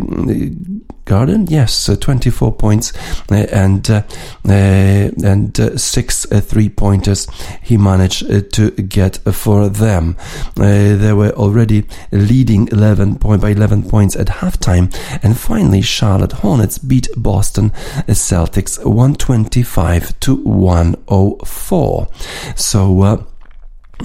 Garden, 1.09 1.47
yes, 1.47 1.89
uh, 1.89 1.95
24 1.95 2.53
points 2.53 2.93
uh, 3.31 3.47
and 3.51 3.89
uh, 3.89 4.03
uh 4.47 4.51
and 4.51 5.59
uh, 5.59 5.75
six 5.75 6.27
three 6.27 6.69
pointers 6.69 7.27
he 7.63 7.77
managed 7.77 8.53
to 8.53 8.69
get 8.71 9.17
for 9.33 9.69
them. 9.69 10.15
they 10.55 11.11
were 11.13 11.31
already 11.31 11.87
leading 12.11 12.67
11 12.67 13.17
point 13.17 13.41
by 13.41 13.49
11 13.49 13.89
points 13.89 14.15
at 14.15 14.27
halftime, 14.27 14.93
and 15.23 15.35
finally 15.35 15.81
Charlotte 15.81 16.33
Hornets 16.33 16.77
beat 16.77 17.07
Boston 17.17 17.71
Celtics 18.07 18.77
125 18.85 20.19
to 20.19 20.35
104. 20.35 22.07
So 22.55 23.27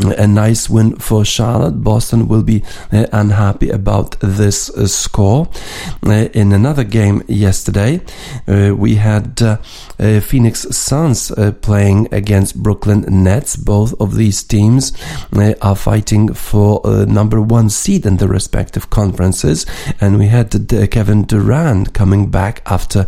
a 0.03 0.27
nice 0.27 0.69
win 0.69 0.97
for 0.97 1.25
Charlotte. 1.25 1.83
Boston 1.83 2.27
will 2.29 2.43
be 2.43 2.63
uh, 2.93 3.07
unhappy 3.13 3.71
about 3.71 4.19
this 4.21 4.71
uh, 4.71 4.87
score. 4.87 5.49
Uh, 6.03 6.29
in 6.33 6.53
another 6.53 6.85
game 6.85 7.23
yesterday, 7.29 8.01
we 8.47 8.97
had 8.97 9.41
Phoenix 10.23 10.67
Suns 10.77 11.33
playing 11.63 12.09
against 12.13 12.63
Brooklyn 12.63 13.05
Nets. 13.09 13.57
Both 13.57 14.01
of 14.01 14.17
these 14.17 14.43
teams 14.43 14.93
are 15.63 15.77
fighting 15.77 16.33
for 16.35 16.81
number 17.07 17.41
one 17.41 17.71
seed 17.71 18.07
in 18.07 18.17
their 18.17 18.29
respective 18.29 18.91
conferences. 18.91 19.67
And 20.01 20.19
we 20.19 20.27
had 20.27 20.51
Kevin 20.91 21.25
Durant 21.25 21.95
coming 21.95 22.31
back 22.31 22.63
after 22.67 23.05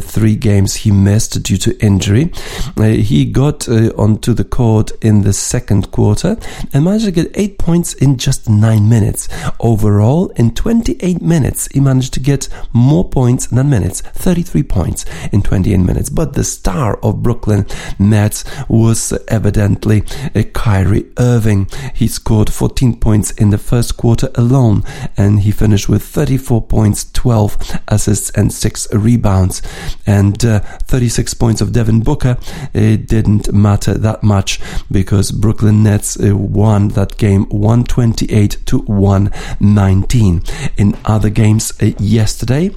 three 0.00 0.36
games 0.36 0.76
he 0.76 0.90
missed 0.90 1.42
due 1.42 1.58
to 1.58 1.78
injury. 1.84 2.32
he 2.76 3.24
got 3.24 3.68
onto 3.68 4.32
the 4.32 4.44
court 4.44 4.92
in 5.02 5.22
the 5.22 5.32
second 5.32 5.90
quarter 5.90 6.21
and 6.24 6.84
managed 6.84 7.04
to 7.04 7.10
get 7.10 7.30
8 7.34 7.58
points 7.58 7.94
in 7.94 8.16
just 8.16 8.48
9 8.48 8.88
minutes. 8.88 9.28
Overall, 9.60 10.28
in 10.30 10.54
28 10.54 11.20
minutes, 11.22 11.68
he 11.72 11.80
managed 11.80 12.14
to 12.14 12.20
get 12.20 12.48
more 12.72 13.08
points 13.08 13.46
than 13.46 13.70
minutes, 13.70 14.00
33 14.00 14.62
points 14.62 15.04
in 15.32 15.42
28 15.42 15.78
minutes. 15.78 16.10
But 16.10 16.34
the 16.34 16.44
star 16.44 16.96
of 16.98 17.22
Brooklyn 17.22 17.66
Nets 17.98 18.44
was 18.68 19.12
evidently 19.28 20.02
uh, 20.34 20.42
Kyrie 20.54 21.10
Irving. 21.18 21.68
He 21.94 22.08
scored 22.08 22.52
14 22.52 22.98
points 22.98 23.30
in 23.32 23.50
the 23.50 23.58
first 23.58 23.96
quarter 23.96 24.30
alone, 24.34 24.82
and 25.16 25.40
he 25.40 25.50
finished 25.50 25.88
with 25.88 26.02
34 26.02 26.62
points, 26.62 27.10
12 27.12 27.80
assists, 27.88 28.30
and 28.30 28.52
6 28.52 28.92
rebounds. 28.94 29.62
And 30.06 30.44
uh, 30.44 30.60
36 30.60 31.34
points 31.34 31.60
of 31.60 31.72
Devin 31.72 32.00
Booker 32.00 32.36
it 32.74 33.06
didn't 33.06 33.52
matter 33.52 33.94
that 33.94 34.22
much 34.22 34.60
because 34.90 35.30
Brooklyn 35.30 35.82
Nets 35.82 36.11
uh, 36.16 36.36
won 36.36 36.88
that 36.88 37.16
game 37.16 37.44
128 37.46 38.58
to 38.66 38.78
119. 38.80 40.42
In 40.76 40.96
other 41.04 41.30
games 41.30 41.72
uh, 41.82 41.86
yesterday, 41.98 42.70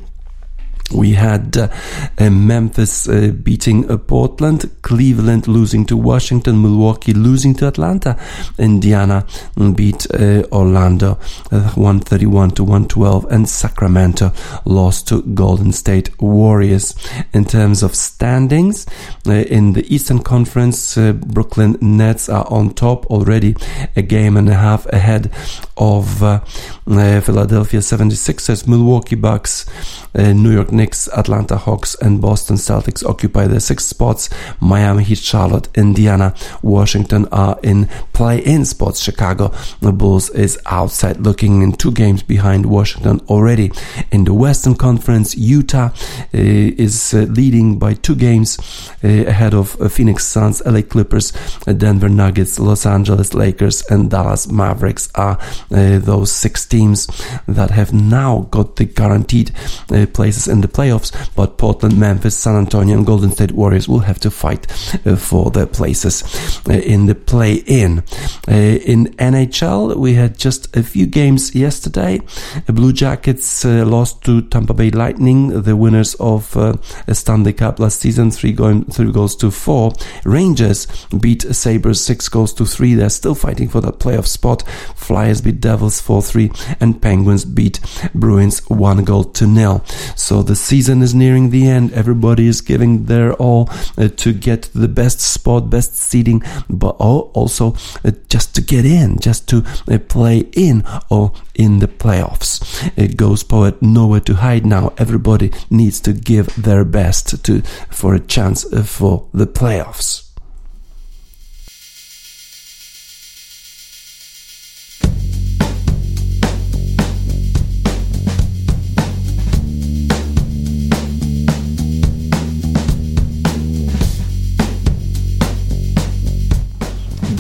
we 0.95 1.13
had 1.13 1.57
uh, 1.57 1.67
uh, 2.17 2.29
Memphis 2.29 3.07
uh, 3.07 3.31
beating 3.43 3.89
uh, 3.89 3.97
Portland, 3.97 4.69
Cleveland 4.81 5.47
losing 5.47 5.85
to 5.85 5.97
Washington, 5.97 6.61
Milwaukee 6.61 7.13
losing 7.13 7.53
to 7.55 7.67
Atlanta, 7.67 8.17
Indiana 8.57 9.25
beat 9.75 10.07
uh, 10.13 10.43
Orlando 10.51 11.19
uh, 11.51 11.71
131 11.75 12.51
to 12.51 12.63
112, 12.63 13.25
and 13.31 13.49
Sacramento 13.49 14.31
lost 14.65 15.07
to 15.09 15.21
Golden 15.21 15.71
State 15.71 16.09
Warriors. 16.21 16.95
In 17.33 17.45
terms 17.45 17.83
of 17.83 17.95
standings, 17.95 18.85
in 19.25 19.73
the 19.73 19.85
Eastern 19.93 20.19
Conference, 20.19 20.95
Brooklyn 20.95 21.77
Nets 21.81 22.29
are 22.29 22.47
on 22.49 22.73
top 22.73 23.05
already, 23.07 23.55
a 23.95 24.01
game 24.01 24.37
and 24.37 24.49
a 24.49 24.55
half 24.55 24.85
ahead 24.87 25.31
of 25.77 26.19
Philadelphia 26.85 27.79
76ers, 27.79 28.67
Milwaukee 28.67 29.15
Bucks, 29.15 29.65
New 30.15 30.51
York 30.51 30.71
Knicks, 30.71 30.84
Atlanta 31.15 31.57
Hawks, 31.57 31.95
and 31.95 32.21
Boston 32.21 32.57
Celtics 32.57 33.03
occupy 33.05 33.47
the 33.47 33.59
six 33.59 33.85
spots. 33.85 34.29
Miami 34.61 35.03
Heat, 35.03 35.17
Charlotte, 35.17 35.67
Indiana, 35.75 36.33
Washington 36.61 37.27
are 37.31 37.57
in 37.63 37.87
play-in 38.13 38.65
spots. 38.65 39.01
Chicago 39.01 39.51
the 39.81 39.91
Bulls 39.91 40.29
is 40.29 40.57
outside 40.65 41.19
looking 41.19 41.61
in 41.61 41.73
two 41.73 41.91
games 41.91 42.23
behind 42.23 42.65
Washington 42.65 43.21
already. 43.27 43.71
In 44.11 44.23
the 44.25 44.33
Western 44.33 44.75
Conference, 44.75 45.35
Utah 45.35 45.87
uh, 45.87 45.91
is 46.33 47.13
uh, 47.13 47.19
leading 47.29 47.79
by 47.79 47.93
two 47.93 48.15
games 48.15 48.57
uh, 49.03 49.07
ahead 49.07 49.53
of 49.53 49.75
Phoenix 49.91 50.25
Suns, 50.25 50.61
LA 50.65 50.81
Clippers, 50.81 51.31
Denver 51.65 52.09
Nuggets, 52.09 52.59
Los 52.59 52.85
Angeles 52.85 53.33
Lakers, 53.33 53.83
and 53.89 54.09
Dallas 54.09 54.47
Mavericks 54.49 55.09
are 55.15 55.39
those 55.69 56.31
six 56.31 56.65
teams 56.65 57.07
that 57.47 57.71
have 57.71 57.93
now 57.93 58.47
got 58.51 58.75
the 58.75 58.85
guaranteed 58.85 59.51
places 60.13 60.47
in 60.47 60.61
the 60.65 60.71
playoffs, 60.71 61.11
but 61.35 61.57
Portland, 61.57 61.99
Memphis, 61.99 62.37
San 62.37 62.55
Antonio, 62.55 62.97
and 62.97 63.05
Golden 63.05 63.31
State 63.31 63.51
Warriors 63.51 63.87
will 63.87 63.99
have 63.99 64.19
to 64.19 64.31
fight 64.31 64.65
uh, 65.05 65.15
for 65.15 65.51
their 65.51 65.65
places 65.65 66.23
uh, 66.69 66.73
in 66.73 67.05
the 67.05 67.15
play 67.15 67.55
in. 67.65 67.99
Uh, 68.47 68.79
in 68.85 69.05
NHL, 69.17 69.95
we 69.95 70.13
had 70.13 70.37
just 70.37 70.75
a 70.75 70.83
few 70.83 71.05
games 71.05 71.53
yesterday. 71.55 72.19
Blue 72.67 72.93
Jackets 72.93 73.65
lost 73.65 74.23
to 74.23 74.41
Tampa 74.41 74.73
Bay 74.73 74.91
Lightning, 74.91 75.61
the 75.61 75.75
winners 75.75 76.15
of 76.15 76.55
uh, 76.57 76.77
Stanley 77.13 77.53
Cup 77.53 77.79
last 77.79 78.01
season, 78.01 78.31
three, 78.31 78.51
going, 78.51 78.85
three 78.85 79.11
goals 79.11 79.35
to 79.37 79.51
four. 79.51 79.93
Rangers 80.23 80.87
beat 81.19 81.43
Sabres 81.55 82.03
six 82.03 82.29
goals 82.29 82.53
to 82.53 82.65
three. 82.65 82.93
They're 82.93 83.09
still 83.09 83.35
fighting 83.35 83.69
for 83.69 83.81
that 83.81 83.99
playoff 83.99 84.27
spot. 84.27 84.63
Flyers 84.95 85.41
beat 85.41 85.61
Devils 85.61 86.01
4 86.01 86.21
3, 86.21 86.51
and 86.79 87.01
Penguins 87.01 87.45
beat 87.45 87.79
Bruins 88.13 88.59
one 88.69 89.03
goal 89.03 89.23
to 89.23 89.47
nil. 89.47 89.83
So 90.15 90.41
the 90.43 90.54
season 90.55 91.01
is 91.01 91.13
nearing 91.13 91.49
the 91.49 91.67
end. 91.67 91.93
Everybody 91.93 92.47
is 92.47 92.61
giving 92.61 93.05
their 93.05 93.33
all 93.33 93.69
uh, 93.97 94.07
to 94.07 94.33
get 94.33 94.69
the 94.73 94.87
best 94.87 95.19
spot, 95.19 95.69
best 95.69 95.95
seating, 95.95 96.41
but 96.69 96.95
also 96.99 97.75
uh, 98.03 98.11
just 98.29 98.55
to 98.55 98.61
get 98.61 98.85
in, 98.85 99.19
just 99.19 99.47
to 99.49 99.63
uh, 99.91 99.97
play 99.99 100.39
in 100.53 100.83
or 101.09 101.31
in 101.53 101.79
the 101.79 101.87
playoffs. 101.87 102.61
It 102.97 103.17
Ghostpoet 103.17 103.81
nowhere 103.81 104.21
to 104.21 104.35
hide 104.35 104.65
now. 104.65 104.93
Everybody 104.97 105.51
needs 105.69 105.99
to 106.01 106.13
give 106.13 106.47
their 106.55 106.85
best 106.85 107.43
to 107.45 107.61
for 107.89 108.15
a 108.15 108.19
chance 108.19 108.65
uh, 108.73 108.83
for 108.83 109.27
the 109.33 109.47
playoffs. 109.47 110.24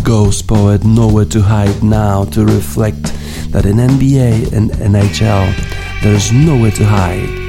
Ghostpoet 0.05 0.83
Nowhere 0.83 1.25
to 1.25 1.41
Hide 1.41 1.81
Now 1.81 2.25
to 2.25 2.45
reflect 2.45 3.01
that 3.51 3.65
in 3.65 3.77
NBA 3.77 4.53
and 4.53 4.69
NHL 4.69 6.01
there's 6.03 6.31
nowhere 6.31 6.69
to 6.71 6.85
hide. 6.85 7.44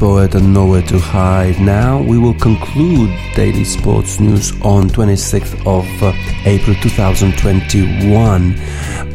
And 0.00 0.54
Nowhere 0.54 0.82
to 0.82 0.98
Hide 1.00 1.58
now, 1.60 2.00
we 2.00 2.18
will 2.18 2.34
conclude 2.34 3.10
daily 3.34 3.64
sports 3.64 4.20
news 4.20 4.52
on 4.62 4.88
26th 4.90 5.54
of 5.66 5.84
uh, 6.00 6.12
April 6.44 6.76
2021 6.76 8.60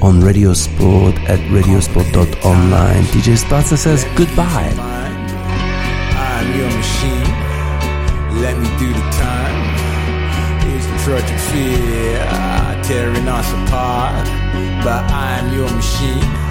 on 0.02 0.20
Radio 0.20 0.54
Sport 0.54 1.16
at 1.30 1.40
radiosport.online. 1.52 3.04
DJ 3.14 3.38
Spatza 3.38 3.78
says 3.78 4.04
goodbye. 4.18 4.74
I'm 6.18 6.60
your 6.60 6.70
machine. 6.70 7.32
Let 8.42 8.58
me 8.58 8.68
do 8.78 8.92
the 8.92 9.10
time. 9.16 9.56
It's 10.76 10.86
the 10.86 10.98
fear 11.50 12.84
tearing 12.84 13.28
us 13.30 13.50
apart. 13.54 14.28
But 14.84 15.10
I'm 15.12 15.54
your 15.54 15.70
machine. 15.72 16.43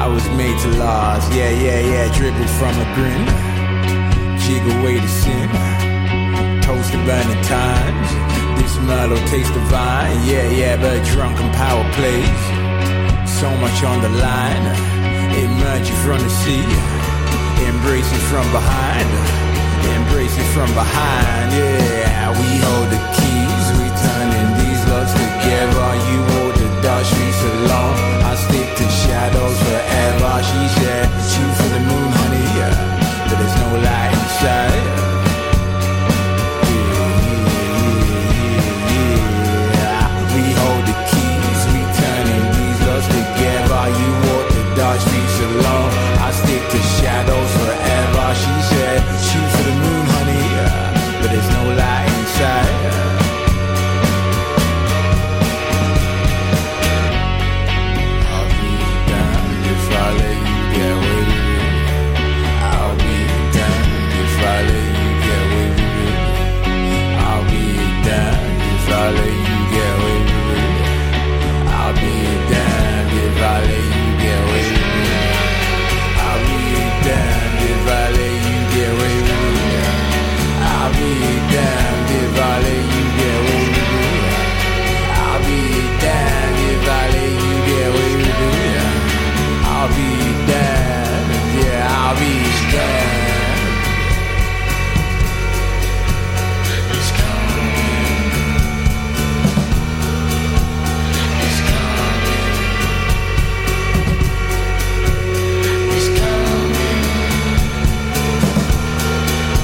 I 0.00 0.06
was 0.06 0.24
made 0.30 0.58
to 0.64 0.68
last, 0.80 1.28
yeah, 1.36 1.50
yeah, 1.50 1.80
yeah, 1.92 2.08
dripping 2.16 2.52
from 2.56 2.72
a 2.72 2.86
grin. 2.96 3.20
Jig 4.40 4.64
away 4.80 4.96
the 4.96 5.06
sin, 5.06 5.44
Toast 6.64 6.88
to 6.92 6.98
the 7.04 7.36
times. 7.44 8.08
This 8.56 8.72
Merlot 8.88 9.20
tastes 9.28 9.52
divine, 9.52 10.16
yeah, 10.24 10.48
yeah, 10.56 10.80
but 10.80 11.04
drunken 11.12 11.52
power 11.52 11.84
plays. 12.00 12.42
So 13.28 13.52
much 13.60 13.84
on 13.84 14.00
the 14.00 14.08
line, 14.08 14.66
emerging 15.36 16.00
from 16.00 16.16
the 16.24 16.32
sea, 16.32 16.64
embracing 17.68 18.24
from 18.32 18.48
behind, 18.56 19.10
embracing 19.84 20.48
from 20.56 20.72
behind, 20.72 21.52
yeah. 21.52 22.32
We 22.40 22.48
hold 22.64 22.88
the 22.88 23.00
keys, 23.20 23.66
we 23.76 23.86
turning 24.00 24.48
these 24.64 24.82
loves 24.88 25.12
together. 25.12 25.88
You 26.08 26.18
hold 26.32 26.54
the 26.56 26.68
dash, 26.80 27.12
we 27.12 27.26
so 27.36 27.52
long 27.68 28.09
shadows 29.20 29.58
forever. 29.62 30.32
She 30.48 30.60
said, 30.80 31.06
shoot 31.30 31.52
for 31.58 31.68
the 31.74 31.80
moon, 31.80 32.10
honey. 32.18 32.46
Yeah, 32.56 33.28
but 33.28 33.36
there's 33.38 33.56
no 33.60 33.68
light. 33.84 34.19